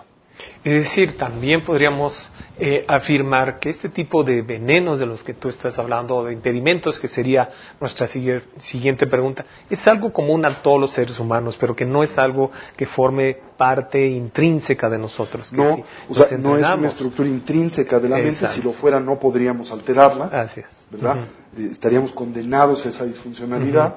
[0.62, 5.48] Es decir, también podríamos eh, afirmar que este tipo de venenos de los que tú
[5.48, 7.48] estás hablando, o de impedimentos, que sería
[7.80, 12.18] nuestra siguiente pregunta, es algo común a todos los seres humanos, pero que no es
[12.18, 15.52] algo que forme parte intrínseca de nosotros.
[15.52, 19.18] no, o sea, no es una estructura intrínseca de la mente, si lo fuera no
[19.18, 20.66] podríamos alterarla, Así es.
[20.90, 21.18] ¿verdad?
[21.56, 23.94] Eh, estaríamos condenados a esa disfuncionalidad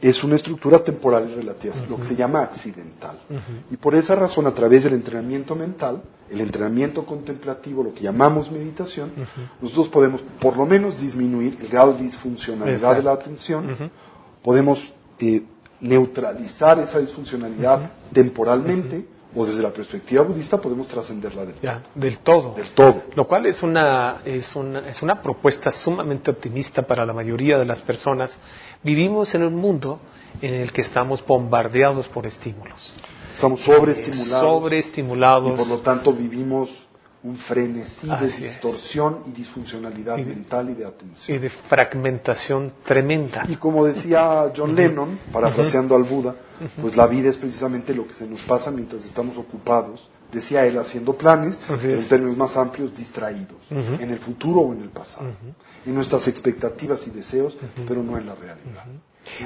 [0.00, 3.18] es una estructura temporal y relativa, lo que se llama accidental.
[3.70, 8.50] Y por esa razón, a través del entrenamiento mental, el entrenamiento contemplativo, lo que llamamos
[8.50, 9.12] meditación,
[9.60, 13.90] nosotros podemos por lo menos disminuir el grado de disfuncionalidad de la atención,
[14.42, 15.42] podemos eh,
[15.80, 19.06] neutralizar esa disfuncionalidad temporalmente,
[19.36, 22.54] o desde la perspectiva budista podemos trascenderla del, ya, del todo.
[22.54, 23.02] Del todo.
[23.14, 27.66] Lo cual es una, es, una, es una propuesta sumamente optimista para la mayoría de
[27.66, 28.36] las personas.
[28.86, 29.98] Vivimos en un mundo
[30.40, 32.94] en el que estamos bombardeados por estímulos.
[33.34, 34.48] Estamos sobreestimulados.
[34.48, 35.54] Sobreestimulados.
[35.54, 36.70] Y por lo tanto vivimos
[37.24, 41.36] un frenesí de distorsión y disfuncionalidad mental y de atención.
[41.36, 43.44] Y de fragmentación tremenda.
[43.48, 46.36] Y como decía John Lennon, parafraseando al Buda,
[46.80, 50.78] pues la vida es precisamente lo que se nos pasa mientras estamos ocupados, decía él,
[50.78, 55.30] haciendo planes, en términos más amplios, distraídos, en el futuro o en el pasado,
[55.84, 58.84] en nuestras expectativas y deseos, pero no en la realidad.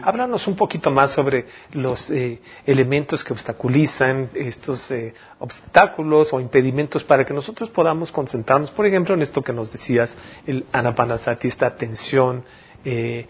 [0.03, 7.03] Háblanos un poquito más sobre los eh, elementos que obstaculizan estos eh, obstáculos o impedimentos
[7.03, 10.17] para que nosotros podamos concentrarnos, por ejemplo, en esto que nos decías,
[10.47, 12.45] el anapanasati, esta atención
[12.85, 13.27] eh,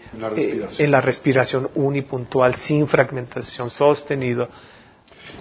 [0.77, 4.49] en la respiración unipuntual, sin fragmentación, sostenido.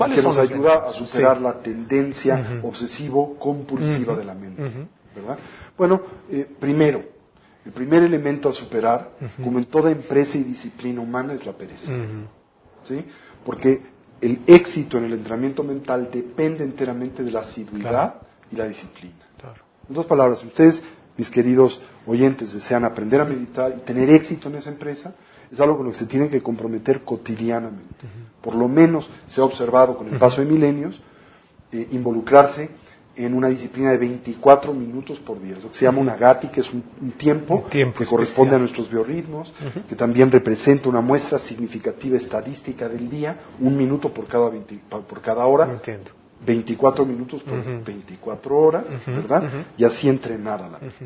[0.00, 4.62] ¿Cuáles que nos ayuda a superar la tendencia obsesivo-compulsiva de la mente.
[5.14, 5.38] ¿verdad?
[5.76, 6.00] Bueno,
[6.58, 7.04] primero,
[7.66, 9.10] el primer elemento a superar,
[9.44, 11.92] como en toda empresa y disciplina humana, es la pereza.
[12.84, 13.04] ¿Sí?
[13.44, 13.82] Porque
[14.22, 18.14] el éxito en el entrenamiento mental depende enteramente de la asiduidad
[18.50, 19.26] y la disciplina.
[19.86, 20.82] En otras palabras, si ustedes,
[21.18, 25.14] mis queridos oyentes, desean aprender a meditar y tener éxito en esa empresa,
[25.50, 28.06] es algo con lo que se tienen que comprometer cotidianamente.
[28.40, 31.00] Por lo menos se ha observado con el paso de milenios,
[31.72, 32.70] eh, involucrarse
[33.16, 36.60] en una disciplina de 24 minutos por día, lo que se llama una GATI, que
[36.60, 36.82] es un,
[37.12, 39.52] tiempo, que corresponde a nuestros biorritmos,
[39.88, 44.50] que también representa una muestra significativa estadística del día, un minuto por cada,
[44.88, 46.12] por cada hora, Entiendo.
[46.46, 49.44] 24 minutos por 24 horas, ¿verdad?
[49.76, 50.96] Y así entrenar a la mente.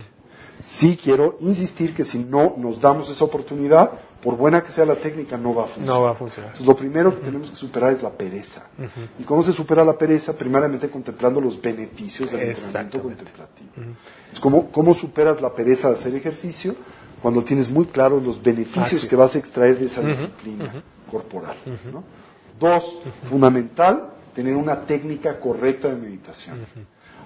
[0.60, 3.90] Sí quiero insistir que si no nos damos esa oportunidad,
[4.24, 5.94] por buena que sea la técnica, no va a funcionar.
[5.96, 6.52] No va a funcionar.
[6.52, 8.62] Entonces, lo primero que tenemos que superar es la pereza.
[9.18, 10.32] ¿Y cómo se supera la pereza?
[10.32, 13.70] Primeramente contemplando los beneficios del entrenamiento contemplativo.
[14.32, 16.74] Es como, ¿Cómo superas la pereza de hacer ejercicio?
[17.20, 21.56] Cuando tienes muy claros los beneficios que vas a extraer de esa disciplina corporal.
[22.58, 26.66] Dos, fundamental, tener una técnica correcta de meditación.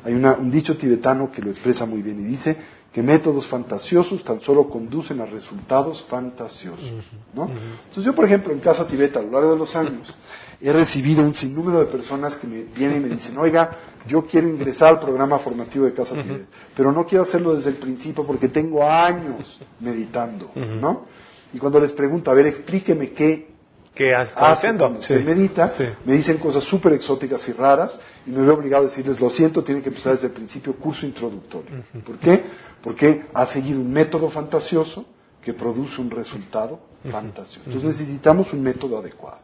[0.05, 2.57] Hay un dicho tibetano que lo expresa muy bien y dice
[2.93, 6.91] que métodos fantasiosos tan solo conducen a resultados fantasiosos.
[7.35, 10.17] Entonces yo, por ejemplo, en Casa Tibet, a lo largo de los años,
[10.61, 13.71] he recibido un sinnúmero de personas que me vienen y me dicen, oiga,
[14.07, 17.77] yo quiero ingresar al programa formativo de Casa Tibet, pero no quiero hacerlo desde el
[17.77, 21.07] principio porque tengo años meditando, ¿no?
[21.53, 23.59] Y cuando les pregunto, a ver, explíqueme qué
[23.95, 24.89] ¿Qué está haciendo?
[24.89, 25.73] Cuando medita,
[26.05, 29.65] me dicen cosas súper exóticas y raras y me veo obligado a decirles, lo siento,
[29.65, 31.83] tiene que empezar desde el principio curso introductorio.
[32.05, 32.45] ¿Por qué?
[32.83, 35.07] Porque ha seguido un método fantasioso
[35.43, 36.79] que produce un resultado
[37.11, 37.63] fantasioso.
[37.65, 39.39] Entonces necesitamos un método adecuado.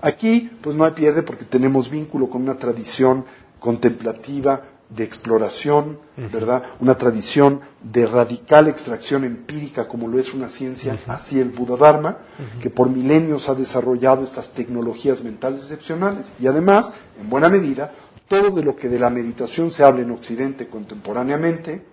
[0.00, 3.26] Aquí, pues no hay pierde porque tenemos vínculo con una tradición
[3.60, 6.62] contemplativa, de exploración, ¿verdad?
[6.80, 12.18] Una tradición de radical extracción empírica como lo es una ciencia, así el Buda Dharma,
[12.60, 16.32] que por milenios ha desarrollado estas tecnologías mentales excepcionales.
[16.38, 17.92] Y además, en buena medida,
[18.28, 21.84] todo de lo que de la meditación se habla en Occidente contemporáneamente,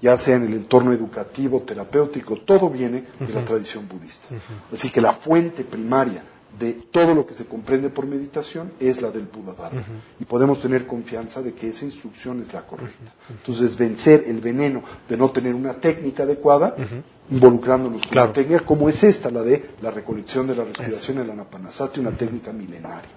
[0.00, 4.28] ya sea en el entorno educativo, terapéutico, todo viene de la tradición budista.
[4.72, 6.22] Así que la fuente primaria
[6.58, 9.82] de todo lo que se comprende por meditación es la del Buda Dharma.
[10.20, 13.12] Y podemos tener confianza de que esa instrucción es la correcta.
[13.28, 16.76] Entonces, vencer el veneno de no tener una técnica adecuada,
[17.30, 21.30] involucrándonos con una técnica como es esta, la de la recolección de la respiración, el
[21.30, 23.10] anapanasati, una técnica milenaria.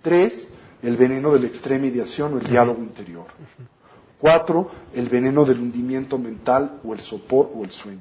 [0.00, 0.48] Tres,
[0.82, 3.26] el veneno de la extrema ideación o el diálogo interior.
[4.18, 8.00] Cuatro, el veneno del hundimiento mental o el sopor o el sueño.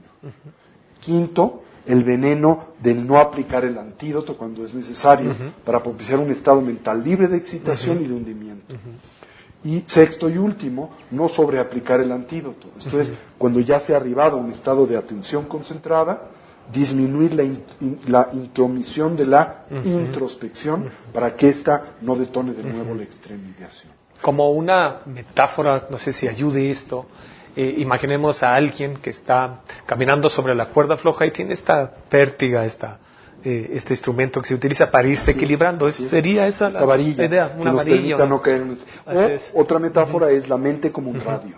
[1.02, 6.62] Quinto, el veneno del no aplicar el antídoto cuando es necesario para propiciar un estado
[6.62, 8.76] mental libre de excitación y de hundimiento.
[9.63, 12.69] Y sexto y último, no sobreaplicar el antídoto.
[12.78, 16.30] Esto es, cuando ya se ha arribado a un estado de atención concentrada,
[16.71, 17.34] disminuir
[18.08, 23.93] la, intromisión de la introspección para que ésta no detone de nuevo la extremización.
[24.21, 27.06] Como una metáfora, no sé si ayude esto,
[27.56, 32.65] eh, imaginemos a alguien que está caminando sobre la cuerda floja y tiene esta pértiga,
[32.65, 33.00] esta,
[33.48, 35.88] eh, este instrumento que se utiliza para irse equilibrando.
[35.92, 37.56] ¿Sería esa la varilla, idea?
[37.60, 38.26] Una varilla.
[38.26, 38.66] no caer
[39.54, 41.56] O otra metáfora es la mente como un radio.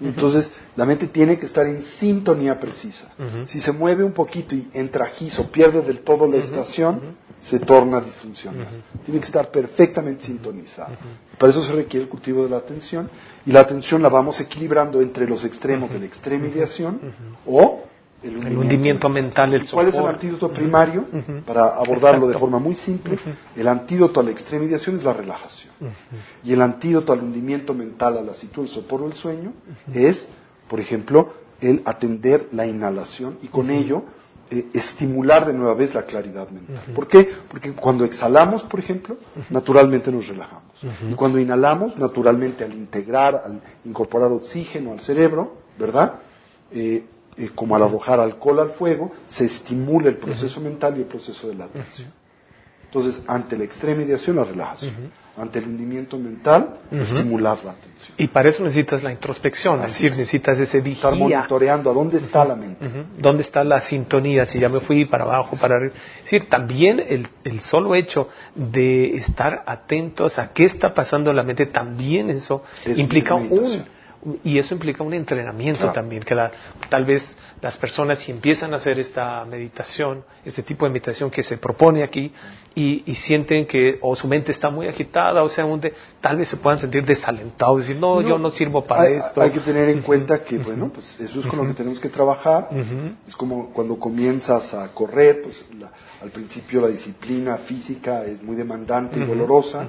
[0.00, 3.08] Entonces, la mente tiene que estar en sintonía precisa.
[3.44, 8.00] Si se mueve un poquito y entra o pierde del todo la estación, se torna
[8.00, 8.68] disfuncional.
[9.04, 10.96] Tiene que estar perfectamente sintonizada.
[11.38, 13.10] Para eso se requiere el cultivo de la atención
[13.44, 17.00] y la atención la vamos equilibrando entre los extremos de la extrema ideación
[17.44, 17.85] o
[18.26, 19.54] el hundimiento, mental.
[19.54, 21.04] El ¿Cuál es el antídoto primario?
[21.46, 23.18] Para abordarlo de forma muy simple,
[23.54, 25.72] el antídoto a la extrema ideación es la relajación.
[26.44, 29.52] Y el antídoto al hundimiento mental, a la situación, el sopor o el sueño,
[29.92, 30.28] es,
[30.68, 34.04] por ejemplo, el atender la inhalación y con ello
[34.48, 36.80] eh, estimular de nueva vez la claridad mental.
[36.94, 37.28] ¿Por qué?
[37.48, 39.16] Porque cuando exhalamos, por ejemplo,
[39.50, 40.72] naturalmente nos relajamos.
[41.10, 46.14] Y cuando inhalamos, naturalmente al integrar, al incorporar oxígeno al cerebro, ¿verdad?
[46.70, 47.04] Eh,
[47.38, 51.48] eh, como al arrojar alcohol al fuego, se estimula el proceso mental y el proceso
[51.48, 52.10] de la atención.
[52.86, 55.10] Entonces, ante la extrema ideación, la relajación.
[55.36, 58.14] Ante el hundimiento mental, estimular la atención.
[58.16, 61.10] Y para eso necesitas la introspección, es decir, necesitas ese vigía.
[61.10, 62.88] Estar monitoreando a dónde está la mente.
[63.18, 64.46] ¿Dónde está la sintonía?
[64.46, 65.92] Si ya me fui para abajo, para arriba.
[65.94, 71.36] Es decir, también el, el, solo hecho de estar atentos a qué está pasando en
[71.36, 73.84] la mente, también eso implica un
[74.42, 76.36] y eso implica un entrenamiento también, que
[76.88, 81.42] tal vez las personas si empiezan a hacer esta meditación, este tipo de meditación que
[81.42, 82.32] se propone aquí,
[82.74, 85.66] y, sienten que o su mente está muy agitada, o sea,
[86.20, 88.50] tal vez se puedan sentir desalentados, decir, no, yo no.
[88.50, 89.40] sirvo para esto.
[89.40, 92.10] Hay que tener en cuenta que, bueno, pues eso es con lo que tenemos que
[92.10, 92.68] trabajar.
[93.26, 95.64] Es como cuando comienzas a correr, pues
[96.20, 99.88] al principio la disciplina física es muy demandante y dolorosa,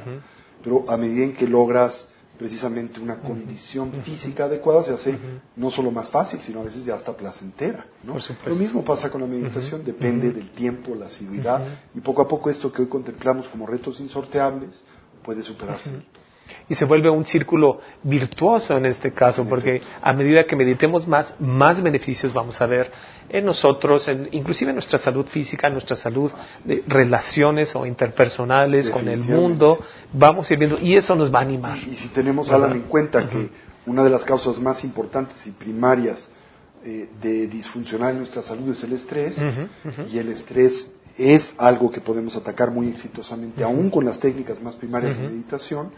[0.64, 5.20] pero a medida en que logras precisamente una condición física adecuada se hace
[5.56, 7.86] no solo más fácil, sino a veces ya hasta placentera.
[8.04, 12.50] Lo mismo pasa con la meditación, depende del tiempo, la asiduidad, y poco a poco
[12.50, 14.82] esto que hoy contemplamos como retos insorteables
[15.24, 15.92] puede superarse.
[16.70, 21.36] Y se vuelve un círculo virtuoso en este caso, porque a medida que meditemos más,
[21.40, 22.92] más beneficios vamos a ver
[23.30, 26.32] en nosotros, en, inclusive en nuestra salud física, en nuestra salud
[26.64, 29.80] de relaciones o interpersonales con el mundo,
[30.14, 31.78] vamos a ir viendo, y eso nos va a animar.
[31.78, 33.50] Y, si tenemos, Alan, en cuenta que
[33.86, 36.30] una de las causas más importantes y primarias
[36.84, 39.36] eh, de disfuncionar en nuestra salud es el estrés,
[40.10, 44.76] y el estrés es algo que podemos atacar muy exitosamente, aún con las técnicas más
[44.76, 45.90] primarias de meditación,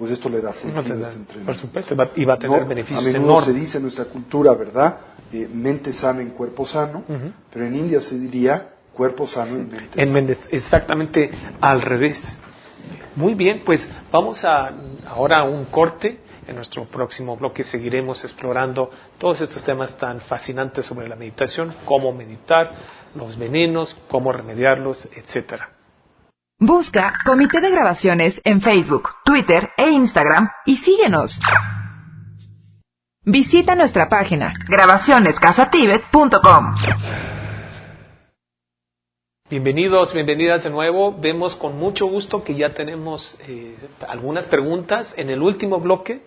[0.00, 1.44] pues esto le da sentido a este entrenamiento.
[1.44, 4.96] Por supuesto, y va a tener beneficios A menudo se dice en nuestra cultura, ¿verdad?
[5.30, 7.04] Eh, mente sana en cuerpo sano,
[7.52, 11.30] pero en India se diría cuerpo sano en mente en Mente, exactamente
[11.60, 12.38] al revés.
[13.14, 14.72] Muy bien, pues vamos a
[15.06, 16.20] ahora a un corte.
[16.48, 22.10] En nuestro próximo bloque seguiremos explorando todos estos temas tan fascinantes sobre la meditación, cómo
[22.14, 22.72] meditar,
[23.14, 25.68] los venenos, cómo remediarlos, etcétera.
[26.62, 31.40] Busca Comité de Grabaciones en Facebook, Twitter e Instagram y síguenos.
[33.24, 36.74] Visita nuestra página grabacionescasatibet.com.
[39.48, 41.18] Bienvenidos, bienvenidas de nuevo.
[41.18, 46.20] Vemos con mucho gusto que ya tenemos eh, algunas preguntas en el último bloque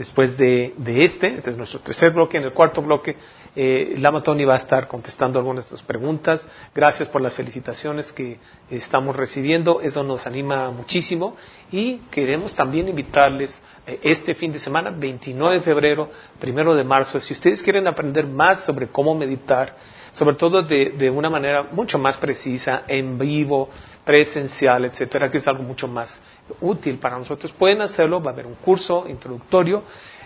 [0.00, 3.16] después de, este, este es nuestro tercer bloque, en el cuarto bloque,
[3.56, 6.46] eh, Lama Tony va a estar contestando algunas de sus preguntas.
[6.74, 8.38] Gracias por las felicitaciones que
[8.70, 11.36] estamos recibiendo, eso nos anima muchísimo
[11.72, 17.20] y queremos también invitarles eh, este fin de semana, 29 de febrero, primero de marzo,
[17.20, 19.76] si ustedes quieren aprender más sobre cómo meditar,
[20.12, 23.68] sobre todo de, de una manera mucho más precisa, en vivo,
[24.04, 26.20] presencial, etcétera, que es algo mucho más
[26.60, 27.52] útil para nosotros.
[27.52, 29.82] Pueden hacerlo, va a haber un curso introductorio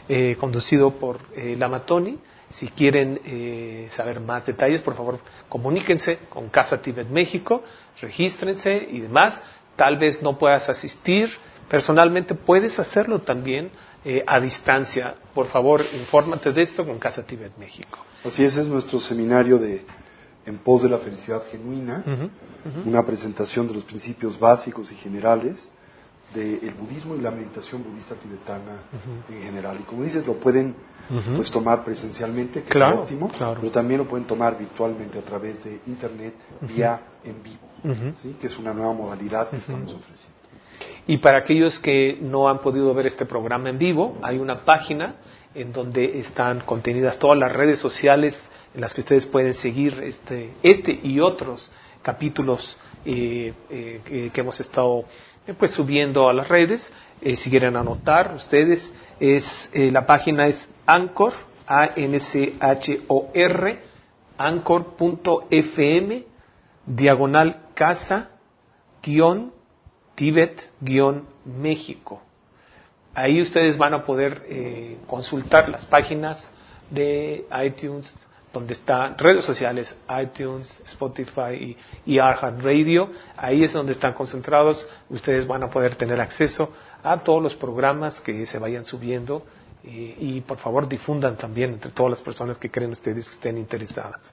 [0.09, 2.19] eh, conducido por eh, Lamatoni.
[2.51, 5.19] Si quieren eh, saber más detalles, por favor,
[5.49, 7.63] comuníquense con Casa Tibet México,
[8.01, 9.41] regístrense y demás.
[9.77, 11.31] Tal vez no puedas asistir
[11.69, 13.71] personalmente, puedes hacerlo también
[14.05, 15.15] eh, a distancia.
[15.35, 17.99] Por favor, infórmate de esto con Casa Tibet México.
[18.25, 19.85] Así es, es nuestro seminario de
[20.47, 22.05] En pos de la felicidad genuina,
[22.85, 25.71] una presentación de los principios básicos y generales
[26.33, 28.83] del budismo y la meditación budista tibetana
[29.29, 29.79] en general.
[29.81, 30.75] Y como dices, lo pueden
[31.37, 35.81] pues, tomar presencialmente, que es óptimo, pero también lo pueden tomar virtualmente a través de
[35.87, 38.37] Internet vía en vivo, ¿sí?
[38.41, 40.35] que es una nueva modalidad que estamos ofreciendo.
[41.07, 45.17] Y para aquellos que no han podido ver este programa en vivo, hay una página
[45.55, 50.53] en donde están contenidas todas las redes sociales en las que ustedes pueden seguir este,
[50.63, 51.71] este y otros
[52.03, 55.05] capítulos eh, eh, que hemos estado
[55.53, 56.93] pues subiendo a las redes.
[57.21, 61.35] Eh, si quieren anotar ustedes, es, eh, la página es Anchor,
[61.67, 62.15] A-N-C-H-O-R,
[64.39, 66.25] anchor.fm,
[66.87, 68.31] diagonal casa,
[69.03, 69.53] guion,
[70.15, 72.23] Tibet, guion, México.
[73.15, 76.53] Ahí ustedes van a poder consultar las páginas
[76.91, 78.15] de iTunes,
[78.55, 81.77] donde están redes sociales, iTunes, Spotify
[82.07, 83.11] y, y Radio.
[83.37, 84.87] Ahí es donde están concentrados.
[85.11, 89.45] Ustedes van a poder tener acceso a todos los programas que se vayan subiendo
[89.85, 93.59] eh, y por favor difundan también entre todas las personas que creen ustedes que estén
[93.59, 94.33] interesadas.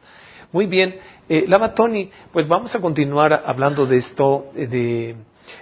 [0.51, 5.15] Muy bien, eh, Lama Tony, pues vamos a continuar hablando de esto, eh, de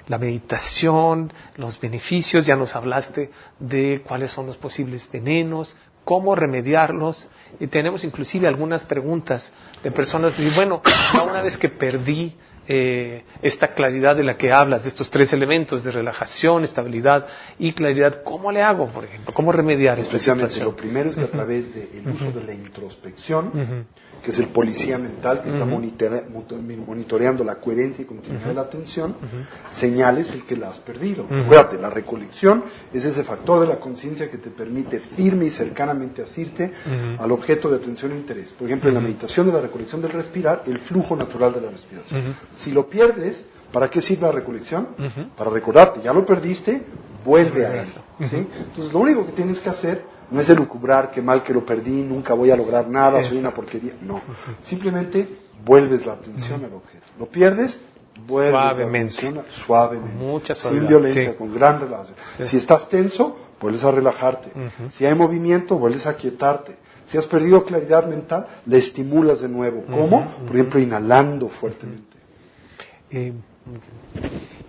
[0.08, 5.76] la meditación, los beneficios, ya nos hablaste de cuáles son los posibles venenos,
[6.10, 7.30] cómo remediarlos.
[7.60, 9.52] Y tenemos inclusive algunas preguntas
[9.84, 10.82] de personas que bueno,
[11.24, 12.36] una vez que perdí
[12.72, 17.26] eh, esta claridad de la que hablas, de estos tres elementos de relajación, estabilidad
[17.58, 19.34] y claridad, ¿cómo le hago, por ejemplo?
[19.34, 20.66] ¿Cómo remediar esta situación?
[20.66, 23.88] Lo primero es que a través del uso de la introspección,
[24.22, 29.16] que es el policía mental que está monitoreando la coherencia y continuidad de la atención,
[29.72, 31.24] señales el que la has perdido.
[31.24, 36.22] Acuérdate, la recolección es ese factor de la conciencia que te permite firme y cercanamente
[36.22, 36.72] asirte
[37.18, 38.52] al objeto de atención e interés.
[38.52, 41.72] Por ejemplo, en la meditación de la recolección del respirar, el flujo natural de la
[41.72, 42.36] respiración.
[42.60, 44.90] Si lo pierdes, ¿para qué sirve la recolección?
[45.36, 46.84] Para recordarte, ya lo perdiste,
[47.26, 48.00] vuelve a eso.
[48.20, 52.02] Entonces, lo único que tienes que hacer no es elucubrar, qué mal que lo perdí,
[52.02, 53.94] nunca voy a lograr nada, soy una porquería.
[54.02, 54.22] No,
[54.62, 55.28] simplemente
[55.66, 57.06] vuelves la atención al objeto.
[57.18, 57.80] Lo pierdes,
[58.28, 59.22] vuelves suavemente.
[59.22, 60.16] la atención suavemente.
[60.16, 62.16] Mucha Sin violencia, con gran relación.
[62.44, 64.52] Si estás tenso, vuelves a relajarte.
[64.90, 66.76] Si hay movimiento, vuelves a quietarte.
[67.06, 69.84] Si has perdido claridad mental, le estimulas de nuevo.
[69.86, 70.26] ¿Cómo?
[70.46, 72.09] Por ejemplo, inhalando fuertemente.
[73.12, 73.34] Eh,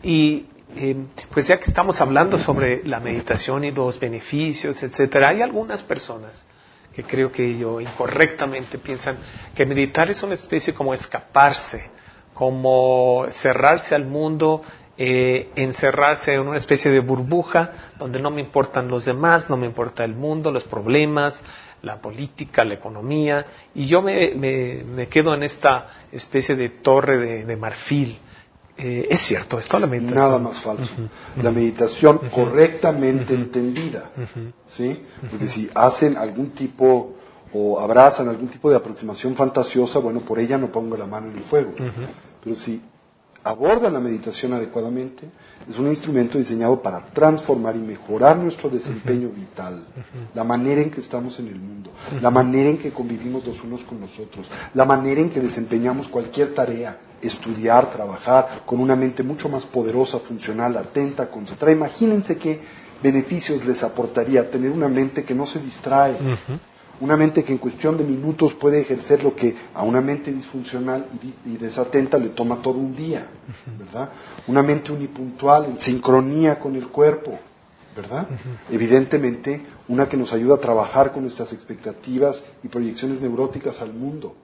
[0.02, 0.96] y eh,
[1.32, 6.46] pues ya que estamos hablando sobre la meditación y los beneficios, etcétera, hay algunas personas
[6.94, 9.16] que creo que ellos incorrectamente piensan
[9.54, 11.90] que meditar es una especie como escaparse,
[12.34, 14.62] como cerrarse al mundo
[15.02, 19.64] eh, encerrarse en una especie de burbuja donde no me importan los demás, no me
[19.64, 21.42] importa el mundo, los problemas,
[21.80, 27.56] la política, la economía, y yo me, me, quedo en esta especie de torre de,
[27.56, 28.18] marfil.
[28.82, 30.14] Eh, es cierto, la meditación.
[30.14, 30.90] Nada más falso.
[31.42, 34.10] La meditación correctamente entendida,
[34.66, 35.02] ¿sí?
[35.28, 37.14] Porque si hacen algún tipo
[37.52, 41.36] o abrazan algún tipo de aproximación fantasiosa, bueno, por ella no pongo la mano en
[41.36, 41.74] el fuego.
[42.42, 42.80] Pero si
[43.44, 45.28] abordan la meditación adecuadamente,
[45.68, 49.84] es un instrumento diseñado para transformar y mejorar nuestro desempeño vital,
[50.34, 51.90] la manera en que estamos en el mundo,
[52.20, 56.08] la manera en que convivimos los unos con los otros, la manera en que desempeñamos
[56.08, 61.72] cualquier tarea, estudiar, trabajar, con una mente mucho más poderosa, funcional, atenta, concentrada.
[61.72, 62.60] Imagínense qué
[63.02, 66.16] beneficios les aportaría tener una mente que no se distrae,
[67.00, 71.06] una mente que en cuestión de minutos puede ejercer lo que a una mente disfuncional
[71.44, 73.28] y, desatenta le toma todo un día,
[73.78, 74.10] ¿verdad?
[74.46, 77.38] Una mente unipuntual, en sincronía con el cuerpo,
[77.96, 78.26] ¿verdad?
[78.70, 84.34] Evidentemente, una que nos ayuda a trabajar con nuestras expectativas y proyecciones neuróticas al mundo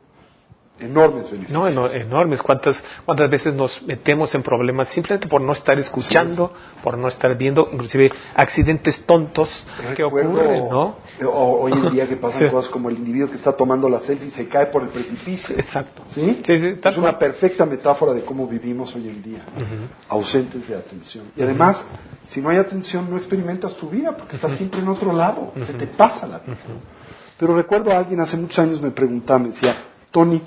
[0.78, 1.74] enormes beneficios.
[1.74, 2.42] No, enormes.
[2.42, 6.52] ¿Cuántas, ¿Cuántas veces nos metemos en problemas simplemente por no estar escuchando,
[6.82, 9.66] por no estar viendo, inclusive accidentes tontos
[9.96, 10.96] que ocurren, ¿no?
[11.32, 14.30] hoy en día que pasan cosas como el individuo que está tomando la selfie y
[14.30, 15.56] se cae por el precipicio.
[15.56, 16.02] Exacto.
[16.10, 16.42] ¿Sí?
[16.46, 19.44] es una perfecta metáfora de cómo vivimos hoy en día,
[20.08, 21.32] ausentes de atención.
[21.36, 21.84] Y además,
[22.26, 25.72] si no hay atención, no experimentas tu vida porque estás siempre en otro lado, se
[25.72, 26.56] te pasa la vida.
[27.38, 29.76] Pero recuerdo a alguien hace muchos años me preguntaba, me decía,
[30.16, 30.40] Tony,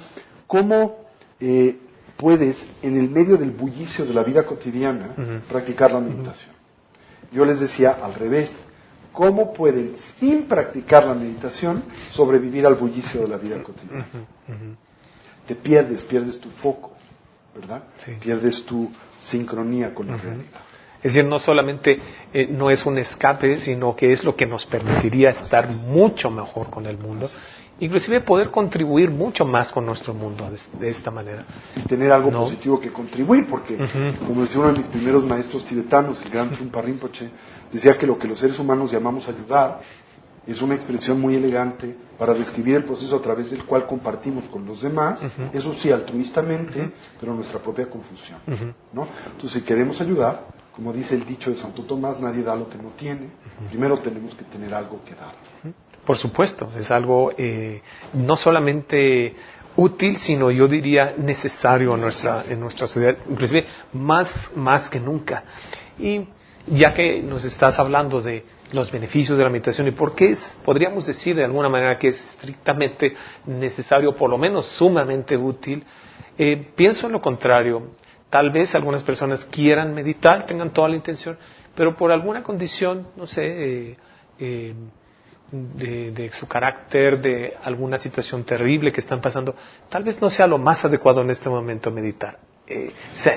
[0.48, 1.06] ¿cómo
[1.40, 1.78] eh,
[2.18, 6.56] puedes, en el medio del bullicio de la vida cotidiana, practicar la meditación?
[7.32, 8.60] Yo les decía al revés,
[9.14, 14.08] ¿cómo pueden, sin practicar la meditación, sobrevivir al bullicio de la vida cotidiana?
[15.46, 16.94] Te pierdes, pierdes tu foco,
[17.54, 17.84] ¿verdad?
[18.20, 18.90] Pierdes tu
[19.20, 20.62] sincronía con la realidad.
[21.04, 22.00] Es decir, no solamente
[22.34, 26.72] eh, no es un escape, sino que es lo que nos permitiría estar mucho mejor
[26.72, 27.30] con el mundo
[27.80, 30.50] inclusive poder contribuir mucho más con nuestro mundo
[30.80, 31.46] de, esta manera.
[31.76, 33.78] Y tener algo positivo que contribuir, porque
[34.26, 37.30] como decía uno de mis primeros maestros tibetanos, el gran Trungpa Rinpoche,
[37.72, 39.80] decía que lo que los seres humanos llamamos ayudar
[40.48, 44.66] es una expresión muy elegante para describir el proceso a través del cual compartimos con
[44.66, 45.20] los demás,
[45.54, 48.40] eso sí altruistamente, pero nuestra propia confusión.
[48.92, 49.08] ¿no?
[49.26, 52.78] Entonces, si queremos ayudar, como dice el dicho de Santo Tomás, nadie da lo que
[52.78, 53.30] no tiene,
[53.70, 55.36] primero tenemos que tener algo que dar.
[56.06, 57.82] Por supuesto, es algo eh,
[58.14, 59.36] no solamente
[59.76, 65.44] útil, sino yo diría necesario en nuestra, en nuestra sociedad, inclusive más, más que nunca.
[65.98, 66.28] Y
[66.68, 70.58] ya que nos estás hablando de los beneficios de la meditación y por qué es,
[70.64, 73.14] podríamos decir de alguna manera que es estrictamente
[73.46, 75.84] necesario, por lo menos sumamente útil,
[76.38, 77.92] eh, pienso en lo contrario.
[78.30, 81.38] Tal vez algunas personas quieran meditar, tengan toda la intención,
[81.74, 83.98] pero por alguna condición, no sé, eh,
[84.40, 84.74] eh
[85.52, 89.56] de, su carácter, de alguna situación terrible que están pasando,
[89.90, 92.38] tal vez no sea lo más adecuado en este momento meditar.
[92.68, 92.94] Eh,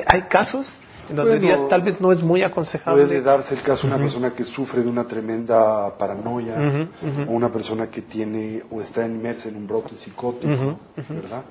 [0.06, 3.04] hay casos en donde tal vez no es muy aconsejable.
[3.04, 6.88] Puede darse el caso de una persona que sufre de una tremenda paranoia,
[7.26, 11.42] o una persona que tiene o está inmersa en un brote psicótico, ¿verdad?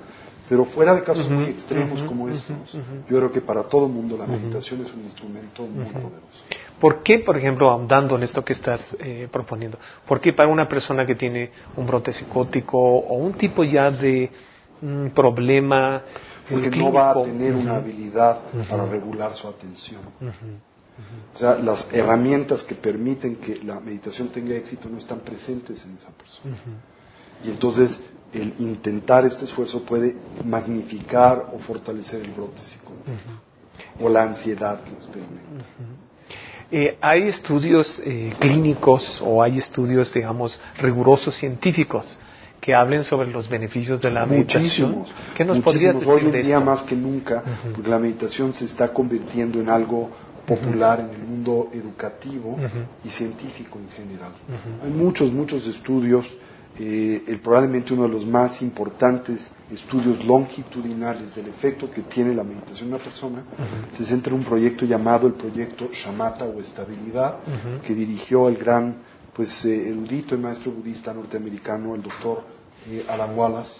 [0.51, 2.73] Pero fuera de casos muy extremos como estos,
[3.09, 6.43] yo creo que para todo el mundo la meditación es un instrumento muy poderoso.
[6.77, 10.67] ¿Por qué, por ejemplo, ahondando en esto que estás eh, proponiendo, por qué para una
[10.67, 14.29] persona que tiene un brote psicótico o un tipo ya de
[14.81, 16.01] mm, problema
[16.49, 20.01] porque no va a tener una habilidad para regular su atención.
[21.33, 25.95] O sea, las herramientas que permiten que la meditación tenga éxito no están presentes en
[25.95, 26.57] esa persona.
[27.41, 28.01] Y entonces
[28.33, 30.15] el intentar este esfuerzo puede
[30.45, 33.11] magnificar o fortalecer el brote psicótico
[33.99, 35.65] o la ansiedad que experimenta.
[36.71, 42.17] Eh, hay estudios eh, clínicos o hay estudios, digamos, rigurosos científicos
[42.61, 45.03] que hablen sobre los beneficios de la meditación.
[45.35, 48.93] ¿Qué nos podrías decir Hoy en día más que nunca, porque la meditación se está
[48.93, 50.09] convirtiendo en algo
[50.45, 52.57] popular en el mundo educativo
[53.03, 54.31] y científico en general.
[54.83, 56.25] Hay muchos, muchos estudios
[56.79, 62.89] eh, probablemente uno de los más importantes estudios longitudinales del efecto que tiene la meditación
[62.89, 63.43] en una persona,
[63.91, 67.37] se centra en un proyecto llamado el proyecto Shamatha o Estabilidad,
[67.85, 68.97] que dirigió el gran
[69.33, 72.43] pues, eh, erudito y maestro budista norteamericano, el doctor
[72.89, 73.71] eh, Alan Wallace,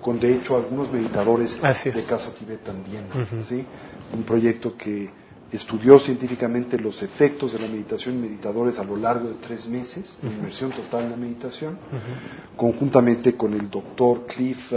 [0.00, 3.04] con de hecho algunos meditadores de Casa Tibet también.
[3.48, 3.64] ¿sí?
[4.12, 5.10] Un proyecto que
[5.52, 10.18] estudió científicamente los efectos de la meditación en meditadores a lo largo de tres meses,
[10.22, 11.78] de inmersión total en la meditación,
[12.56, 14.76] conjuntamente con el doctor Cliff uh,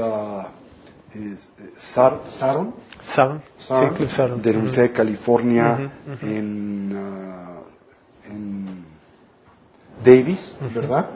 [1.13, 1.35] eh,
[1.77, 3.41] Sar- Saron, Saron.
[3.57, 4.41] Saron, Sí, Cliff Saron.
[4.41, 7.59] de la Universidad de California en, ah,
[8.29, 8.83] en
[10.03, 11.09] Davis, ¿verdad?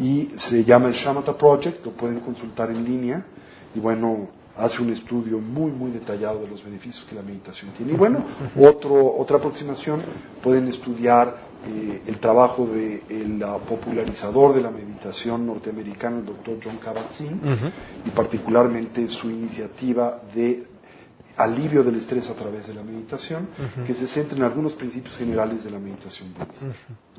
[0.00, 3.22] Y se llama el Shamatha Project, lo pueden consultar en línea
[3.74, 7.92] y bueno, hace un estudio muy, muy detallado de los beneficios que la meditación tiene.
[7.92, 8.24] Y bueno,
[8.60, 10.00] otro, otra aproximación,
[10.42, 11.36] pueden estudiar
[11.66, 17.40] eh, el trabajo del popularizador de la meditación norteamericano, el doctor John Kabat-Zinn,
[18.04, 20.73] y particularmente su iniciativa de
[21.36, 23.48] alivio del estrés a través de la meditación,
[23.86, 26.66] que se centra en algunos principios generales de la meditación budista.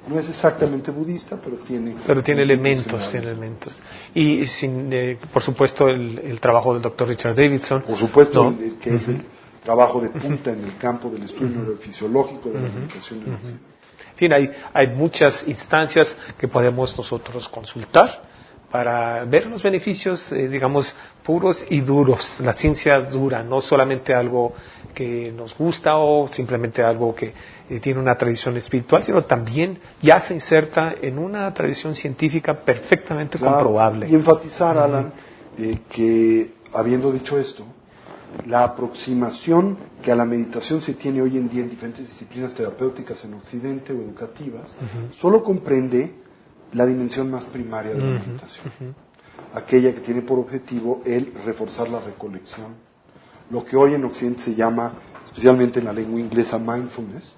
[0.07, 1.95] No es exactamente budista, pero tiene...
[2.05, 3.80] Pero tiene elementos, tiene elementos.
[4.13, 7.82] Y sin, eh, por supuesto el, el trabajo del doctor Richard Davidson.
[7.82, 8.57] Por supuesto, ¿no?
[8.57, 9.22] el- el que es el
[9.63, 13.20] trabajo de punta en el campo del estudio neurofisiológico de la meditación.
[13.26, 18.35] En fin, hay, hay muchas instancias que podemos nosotros consultar
[18.76, 24.53] para ver los beneficios, eh, digamos, puros y duros, la ciencia dura, no solamente algo
[24.93, 27.34] que nos gusta o simplemente algo que
[27.69, 33.38] eh, tiene una tradición espiritual, sino también ya se inserta en una tradición científica perfectamente
[33.38, 34.09] Claro, comprobable.
[34.09, 35.13] Y enfatizar, Alan,
[35.57, 37.65] eh, que habiendo dicho esto,
[38.45, 43.23] la aproximación que a la meditación se tiene hoy en día en diferentes disciplinas terapéuticas
[43.23, 44.76] en Occidente o educativas,
[45.15, 46.24] solo comprende
[46.76, 48.95] la dimensión más primaria de la meditación,
[49.53, 52.76] aquella que tiene por objetivo el reforzar la recolección,
[53.49, 57.36] lo que hoy en Occidente se llama, especialmente en la lengua inglesa, mindfulness,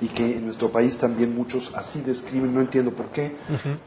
[0.00, 3.36] y que en nuestro país también muchos así describen, no entiendo por qué,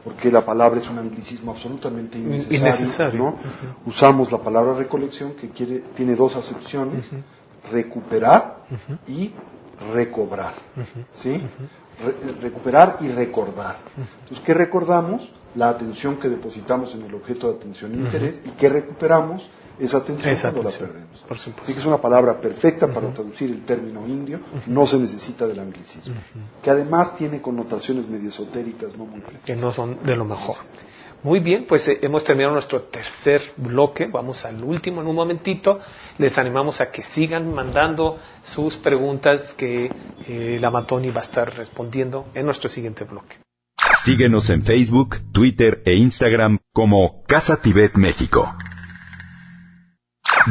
[0.04, 2.58] porque la palabra es un anglicismo absolutamente innecesario.
[2.58, 3.18] Innecesario.
[3.18, 3.36] ¿no?
[3.84, 7.10] Usamos la palabra recolección que quiere, tiene dos acepciones,
[7.70, 8.62] recuperar
[9.08, 9.32] y
[9.92, 10.54] recobrar.
[11.14, 11.42] ¿sí?
[12.04, 13.78] Re- recuperar y recordar.
[14.22, 15.30] Entonces, ¿qué recordamos?
[15.54, 19.48] La atención que depositamos en el objeto de atención e interés y ¿qué recuperamos?
[19.78, 21.20] Esa atención Esa cuando atención, la perdemos.
[21.20, 21.36] por.
[21.36, 25.58] Así que es una palabra perfecta para traducir el término indio, no se necesita del
[25.58, 26.14] anglicismo,
[26.62, 29.44] que además tiene connotaciones medio esotéricas no muy precisas.
[29.46, 30.56] que no son de lo mejor.
[31.22, 35.80] Muy bien, pues eh, hemos terminado nuestro tercer bloque, vamos al último en un momentito.
[36.18, 39.90] Les animamos a que sigan mandando sus preguntas que
[40.26, 43.38] eh, la Matoni va a estar respondiendo en nuestro siguiente bloque.
[44.04, 48.54] Síguenos en Facebook, Twitter e Instagram como Casa Tibet México.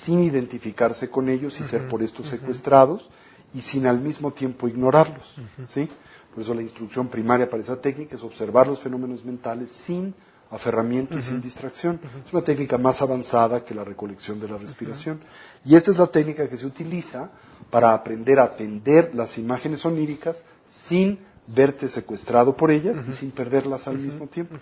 [0.04, 3.08] sin identificarse con ellos y ser por esto secuestrados
[3.54, 5.34] y sin al mismo tiempo ignorarlos.
[5.66, 5.88] ¿sí?
[6.34, 10.14] Por eso la instrucción primaria para esa técnica es observar los fenómenos mentales sin
[10.50, 12.00] aferramiento y sin distracción.
[12.26, 15.20] Es una técnica más avanzada que la recolección de la respiración.
[15.64, 17.30] Y esta es la técnica que se utiliza
[17.70, 23.86] para aprender a atender las imágenes oníricas sin verte secuestrado por ellas y sin perderlas
[23.86, 24.56] al mismo tiempo.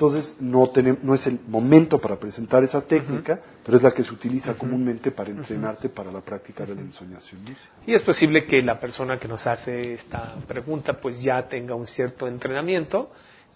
[0.00, 4.02] Entonces, no, tenem- no es el momento para presentar esa técnica, pero es la que
[4.02, 7.68] se utiliza comúnmente para entrenarte para la práctica de la ensoñación lúcida.
[7.86, 11.86] Y es posible que la persona que nos hace esta pregunta pues ya tenga un
[11.86, 13.10] cierto entrenamiento,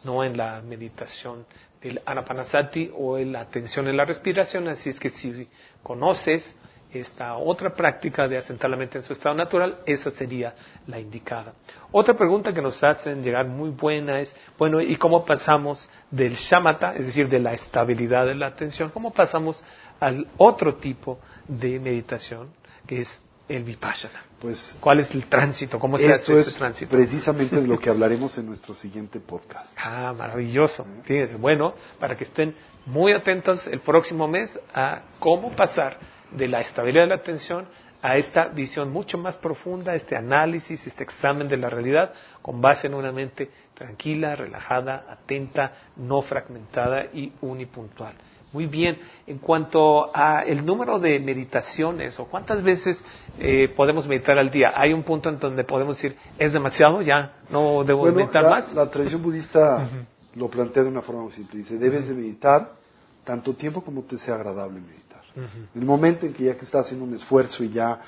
[0.05, 1.47] no en la meditación
[1.80, 5.49] del anapanasati o en la atención en la respiración, así es que si
[5.82, 6.55] conoces
[7.01, 10.55] esta otra práctica de asentar la mente en su estado natural, esa sería
[10.86, 11.53] la indicada.
[11.92, 16.95] Otra pregunta que nos hacen llegar muy buena es, bueno, ¿y cómo pasamos del shamatha,
[16.95, 19.62] es decir, de la estabilidad de la atención, cómo pasamos
[20.01, 21.18] al otro tipo
[21.49, 22.49] de meditación,
[22.86, 24.24] que es el vipassana?
[24.40, 25.78] Pues ¿Cuál es el tránsito?
[25.78, 26.90] ¿Cómo se hace es ese tránsito?
[26.90, 29.72] precisamente de lo que hablaremos en nuestro siguiente podcast.
[29.86, 30.86] Ah, maravilloso.
[31.05, 32.55] Fíjense, bueno, para que estén
[32.86, 35.97] muy atentos el próximo mes a cómo pasar
[36.37, 37.66] de la estabilidad de la atención
[38.03, 42.12] a esta visión mucho más profunda, este análisis, este examen de la realidad
[42.43, 48.12] con base en una mente tranquila, relajada, atenta, no fragmentada y unipuntual.
[48.53, 53.03] Muy bien, en cuanto a el número de meditaciones o cuántas veces
[53.41, 57.32] eh, podemos meditar al día, hay un punto en donde podemos decir, es demasiado, ya
[57.51, 58.74] no debo Bueno, meditar la, más.
[58.74, 59.89] la tradición budista
[60.35, 61.59] lo plantea de una forma muy simple.
[61.61, 62.70] Dice, debes de meditar
[63.24, 65.04] tanto tiempo como te sea agradable meditar.
[65.74, 68.01] El momento en que ya que estás haciendo un esfuerzo y ya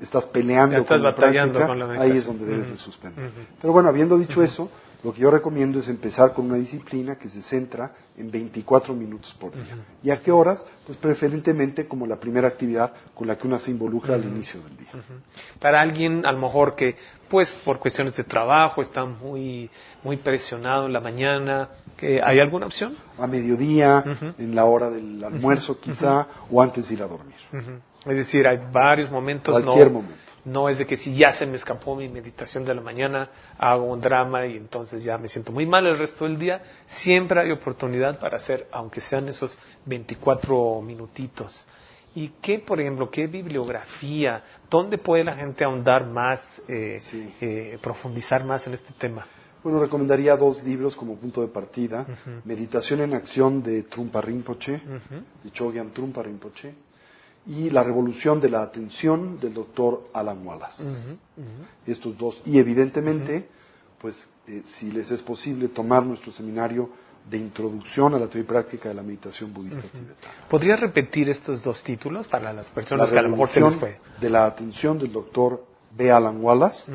[0.00, 3.30] estás peleando Ya estás con la práctica, con la ahí es donde debes de suspender.
[3.60, 4.70] Pero bueno, habiendo dicho eso,
[5.02, 9.34] lo que yo recomiendo es empezar con una disciplina que se centra en 24 minutos
[9.40, 9.76] por día.
[10.02, 10.64] ¿Y a qué horas?
[10.86, 14.76] Pues preferentemente como la primera actividad con la que uno se involucra al inicio del
[14.76, 14.90] día.
[15.58, 16.96] Para alguien a lo mejor que,
[17.28, 19.70] pues por cuestiones de trabajo, está muy,
[20.04, 22.96] muy presionado en la mañana, que ¿hay alguna opción?
[23.18, 24.04] A mediodía,
[24.38, 27.36] en la hora del almuerzo quizá, o antes de ir a dormir.
[28.04, 29.52] Es decir, hay varios momentos.
[29.52, 30.29] Cualquier no, momento.
[30.44, 33.28] No es de que si ya se me escapó mi meditación de la mañana,
[33.58, 36.62] hago un drama y entonces ya me siento muy mal el resto del día.
[36.86, 41.66] Siempre hay oportunidad para hacer, aunque sean esos 24 minutitos.
[42.14, 44.42] ¿Y qué, por ejemplo, qué bibliografía?
[44.68, 47.32] ¿Dónde puede la gente ahondar más, eh, Sí.
[47.40, 49.26] eh, profundizar más en este tema?
[49.62, 52.06] Bueno, recomendaría dos libros como punto de partida.
[52.44, 54.80] Meditación en acción de Trumpa Rinpoche,
[55.44, 56.74] de Chogyam Trumpa Rinpoche,
[57.46, 60.82] y La revolución de la atención del doctor Alan Wallace.
[61.86, 62.42] Estos dos.
[62.44, 63.48] Y evidentemente,
[64.00, 66.90] pues eh, si les es posible, tomar nuestro seminario
[67.28, 70.34] de introducción a la teoría y práctica de la meditación budista tibetana.
[70.48, 73.76] ¿Podría repetir estos dos títulos para las La personas que a lo mejor se les
[73.76, 73.98] fue?
[74.20, 75.64] de la atención del doctor
[75.96, 76.10] B.
[76.10, 76.90] Alan Wallace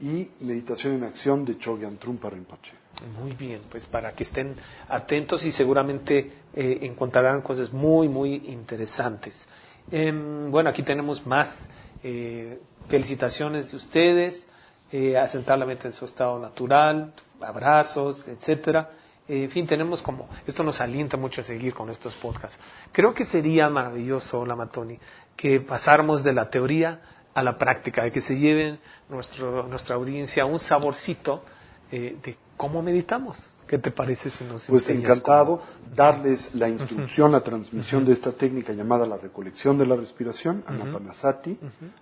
[0.00, 2.72] y Meditación en acción de Chogyam Trumpa Rinpoche.
[3.20, 4.54] Muy bien, pues para que estén
[4.88, 9.46] atentos y seguramente eh, encontrarán cosas muy, muy interesantes.
[9.90, 11.68] Em, bueno, aquí tenemos más
[12.02, 14.48] eh, felicitaciones de ustedes,
[14.92, 18.90] eh, asentar la mente en su estado natural, abrazos, etcétera.
[19.26, 22.58] Eh, en fin, tenemos como, esto nos alienta mucho a seguir con estos podcasts.
[22.92, 24.98] Creo que sería maravilloso, Lamatoni,
[25.36, 27.00] que pasáramos de la teoría
[27.34, 28.78] a la práctica, de que se lleven
[29.08, 31.42] nuestro, nuestra audiencia un saborcito
[31.90, 33.54] eh, de cómo meditamos.
[33.66, 35.62] ¿Qué te parece si nos Pues encantado
[35.96, 41.58] darles la instrucción, la transmisión de esta técnica llamada la recolección de la respiración, Anapanasati,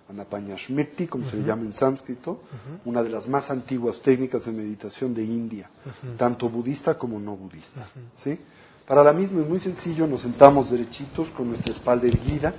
[0.09, 2.41] Anapanyashmriti, como se le llama en sánscrito,
[2.85, 5.69] una de las más antiguas técnicas de meditación de India,
[6.17, 7.87] tanto budista como no budista.
[8.17, 8.37] ¿sí?
[8.85, 12.53] Para la misma es muy sencillo, nos sentamos derechitos con nuestra espalda erguida,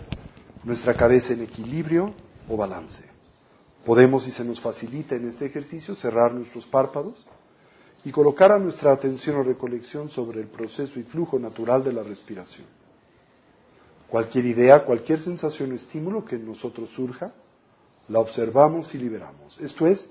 [0.64, 2.14] nuestra cabeza en equilibrio
[2.49, 3.05] o balance.
[3.84, 7.26] Podemos, si se nos facilita en este ejercicio, cerrar nuestros párpados
[8.05, 12.02] y colocar a nuestra atención o recolección sobre el proceso y flujo natural de la
[12.02, 12.66] respiración.
[14.09, 17.32] Cualquier idea, cualquier sensación o estímulo que en nosotros surja,
[18.09, 19.59] la observamos y liberamos.
[19.59, 20.07] Esto es,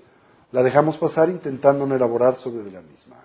[0.50, 3.16] la dejamos pasar intentando no elaborar sobre de la misma.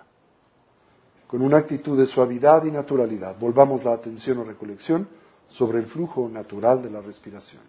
[1.28, 5.08] Con una actitud de suavidad y naturalidad, volvamos la atención o recolección
[5.48, 7.64] sobre el flujo natural de la respiración.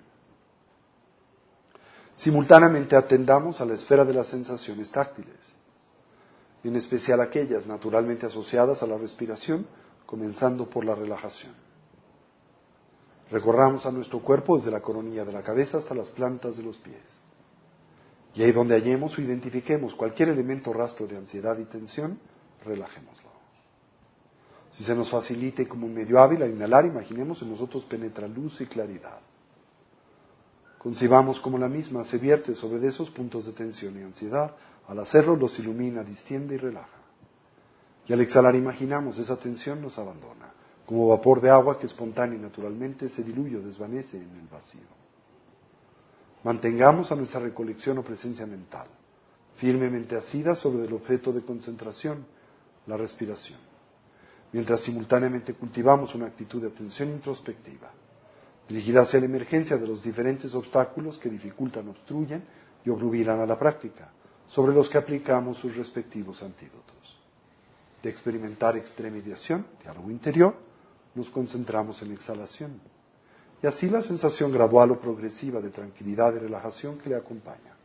[2.14, 5.54] Simultáneamente atendamos a la esfera de las sensaciones táctiles,
[6.68, 9.66] en especial aquellas naturalmente asociadas a la respiración,
[10.06, 11.52] comenzando por la relajación.
[13.30, 16.76] Recorramos a nuestro cuerpo desde la coronilla de la cabeza hasta las plantas de los
[16.78, 17.20] pies.
[18.34, 22.18] Y ahí donde hallemos o identifiquemos cualquier elemento rastro de ansiedad y tensión,
[22.64, 23.30] relajémoslo.
[24.72, 28.60] Si se nos facilite como un medio hábil al inhalar, imaginemos en nosotros penetra luz
[28.60, 29.18] y claridad.
[30.78, 34.52] Concibamos como la misma se vierte sobre esos puntos de tensión y ansiedad.
[34.88, 36.98] Al hacerlo los ilumina, distiende y relaja.
[38.06, 40.52] Y al exhalar imaginamos esa tensión nos abandona,
[40.86, 44.80] como vapor de agua que espontánea y naturalmente se diluye o desvanece en el vacío.
[46.42, 48.88] Mantengamos a nuestra recolección o presencia mental
[49.56, 52.24] firmemente asida sobre el objeto de concentración,
[52.86, 53.58] la respiración,
[54.52, 57.90] mientras simultáneamente cultivamos una actitud de atención introspectiva
[58.70, 62.44] dirigida hacia la emergencia de los diferentes obstáculos que dificultan, obstruyen
[62.84, 64.12] y obnubilan a la práctica,
[64.50, 66.96] sobre los que aplicamos sus respectivos antídotos.
[68.02, 70.54] De experimentar extremediación, diálogo interior,
[71.14, 72.80] nos concentramos en la exhalación.
[73.62, 77.76] y así la sensación gradual o progresiva de tranquilidad y relajación que le acompaña,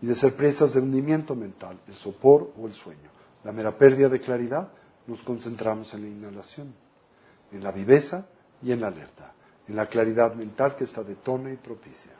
[0.00, 3.10] y de ser presas de hundimiento mental, el sopor o el sueño,
[3.44, 4.70] la mera pérdida de claridad,
[5.06, 6.72] nos concentramos en la inhalación,
[7.52, 8.26] en la viveza
[8.62, 9.34] y en la alerta,
[9.68, 12.12] en la claridad mental que está detona y propicia.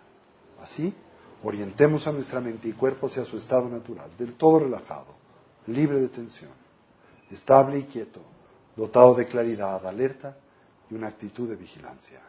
[0.61, 0.93] Así,
[1.45, 5.14] orientemos a nuestra mente y cuerpo hacia su estado natural, del todo relajado,
[5.66, 6.53] libre de tensión,
[7.30, 8.20] estable y quieto,
[8.74, 10.36] dotado de claridad, alerta
[10.90, 12.20] y una actitud de vigilancia.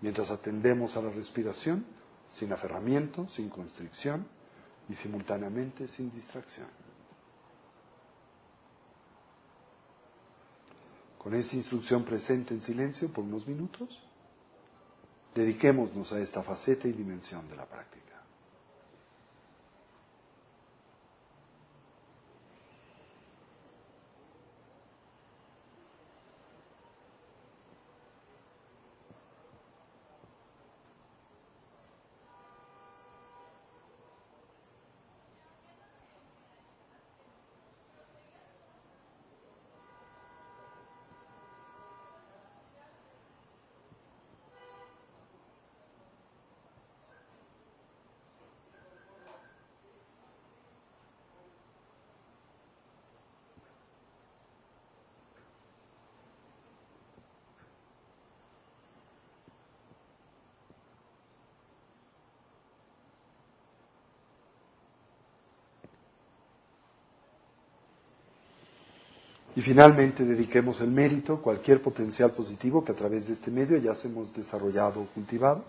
[0.00, 1.84] Mientras atendemos a la respiración,
[2.28, 4.26] sin aferramiento, sin constricción
[4.88, 6.68] y simultáneamente sin distracción.
[11.18, 14.00] Con esa instrucción presente en silencio por unos minutos,
[15.34, 18.19] dediquémonos a esta faceta y dimensión de la práctica.
[69.60, 73.92] Y finalmente dediquemos el mérito, cualquier potencial positivo que a través de este medio ya
[74.04, 75.66] hemos desarrollado o cultivado,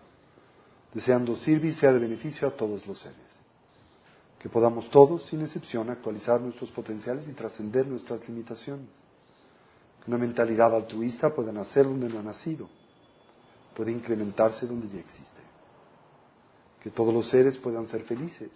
[0.94, 3.18] deseando sirve y sea de beneficio a todos los seres.
[4.40, 8.88] Que podamos todos, sin excepción, actualizar nuestros potenciales y trascender nuestras limitaciones.
[10.06, 12.70] Que una mentalidad altruista pueda nacer donde no ha nacido,
[13.76, 15.42] puede incrementarse donde ya existe.
[16.82, 18.52] Que todos los seres puedan ser felices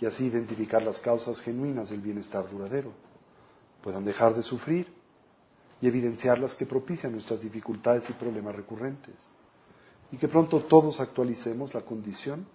[0.00, 3.06] y así identificar las causas genuinas del bienestar duradero
[3.86, 4.92] puedan dejar de sufrir
[5.80, 9.14] y evidenciar las que propician nuestras dificultades y problemas recurrentes.
[10.10, 12.48] Y que pronto todos actualicemos la condición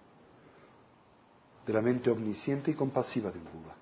[1.66, 3.74] de la mente omnisciente y compasiva de un Buda,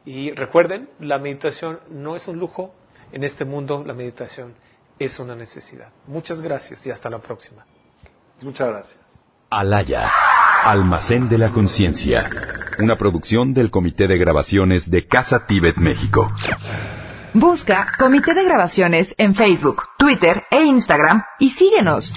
[0.05, 2.75] Y recuerden, la meditación no es un lujo,
[3.13, 4.55] en este mundo la meditación
[4.99, 5.89] es una necesidad.
[6.07, 7.65] Muchas gracias y hasta la próxima.
[8.41, 8.99] Muchas gracias.
[9.51, 10.11] Alaya,
[10.65, 12.29] Almacén de la Conciencia.
[12.79, 16.31] Una producción del Comité de Grabaciones de Casa Tíbet, México.
[17.33, 22.13] Busca Comité de Grabaciones en Facebook, Twitter e Instagram y síguenos.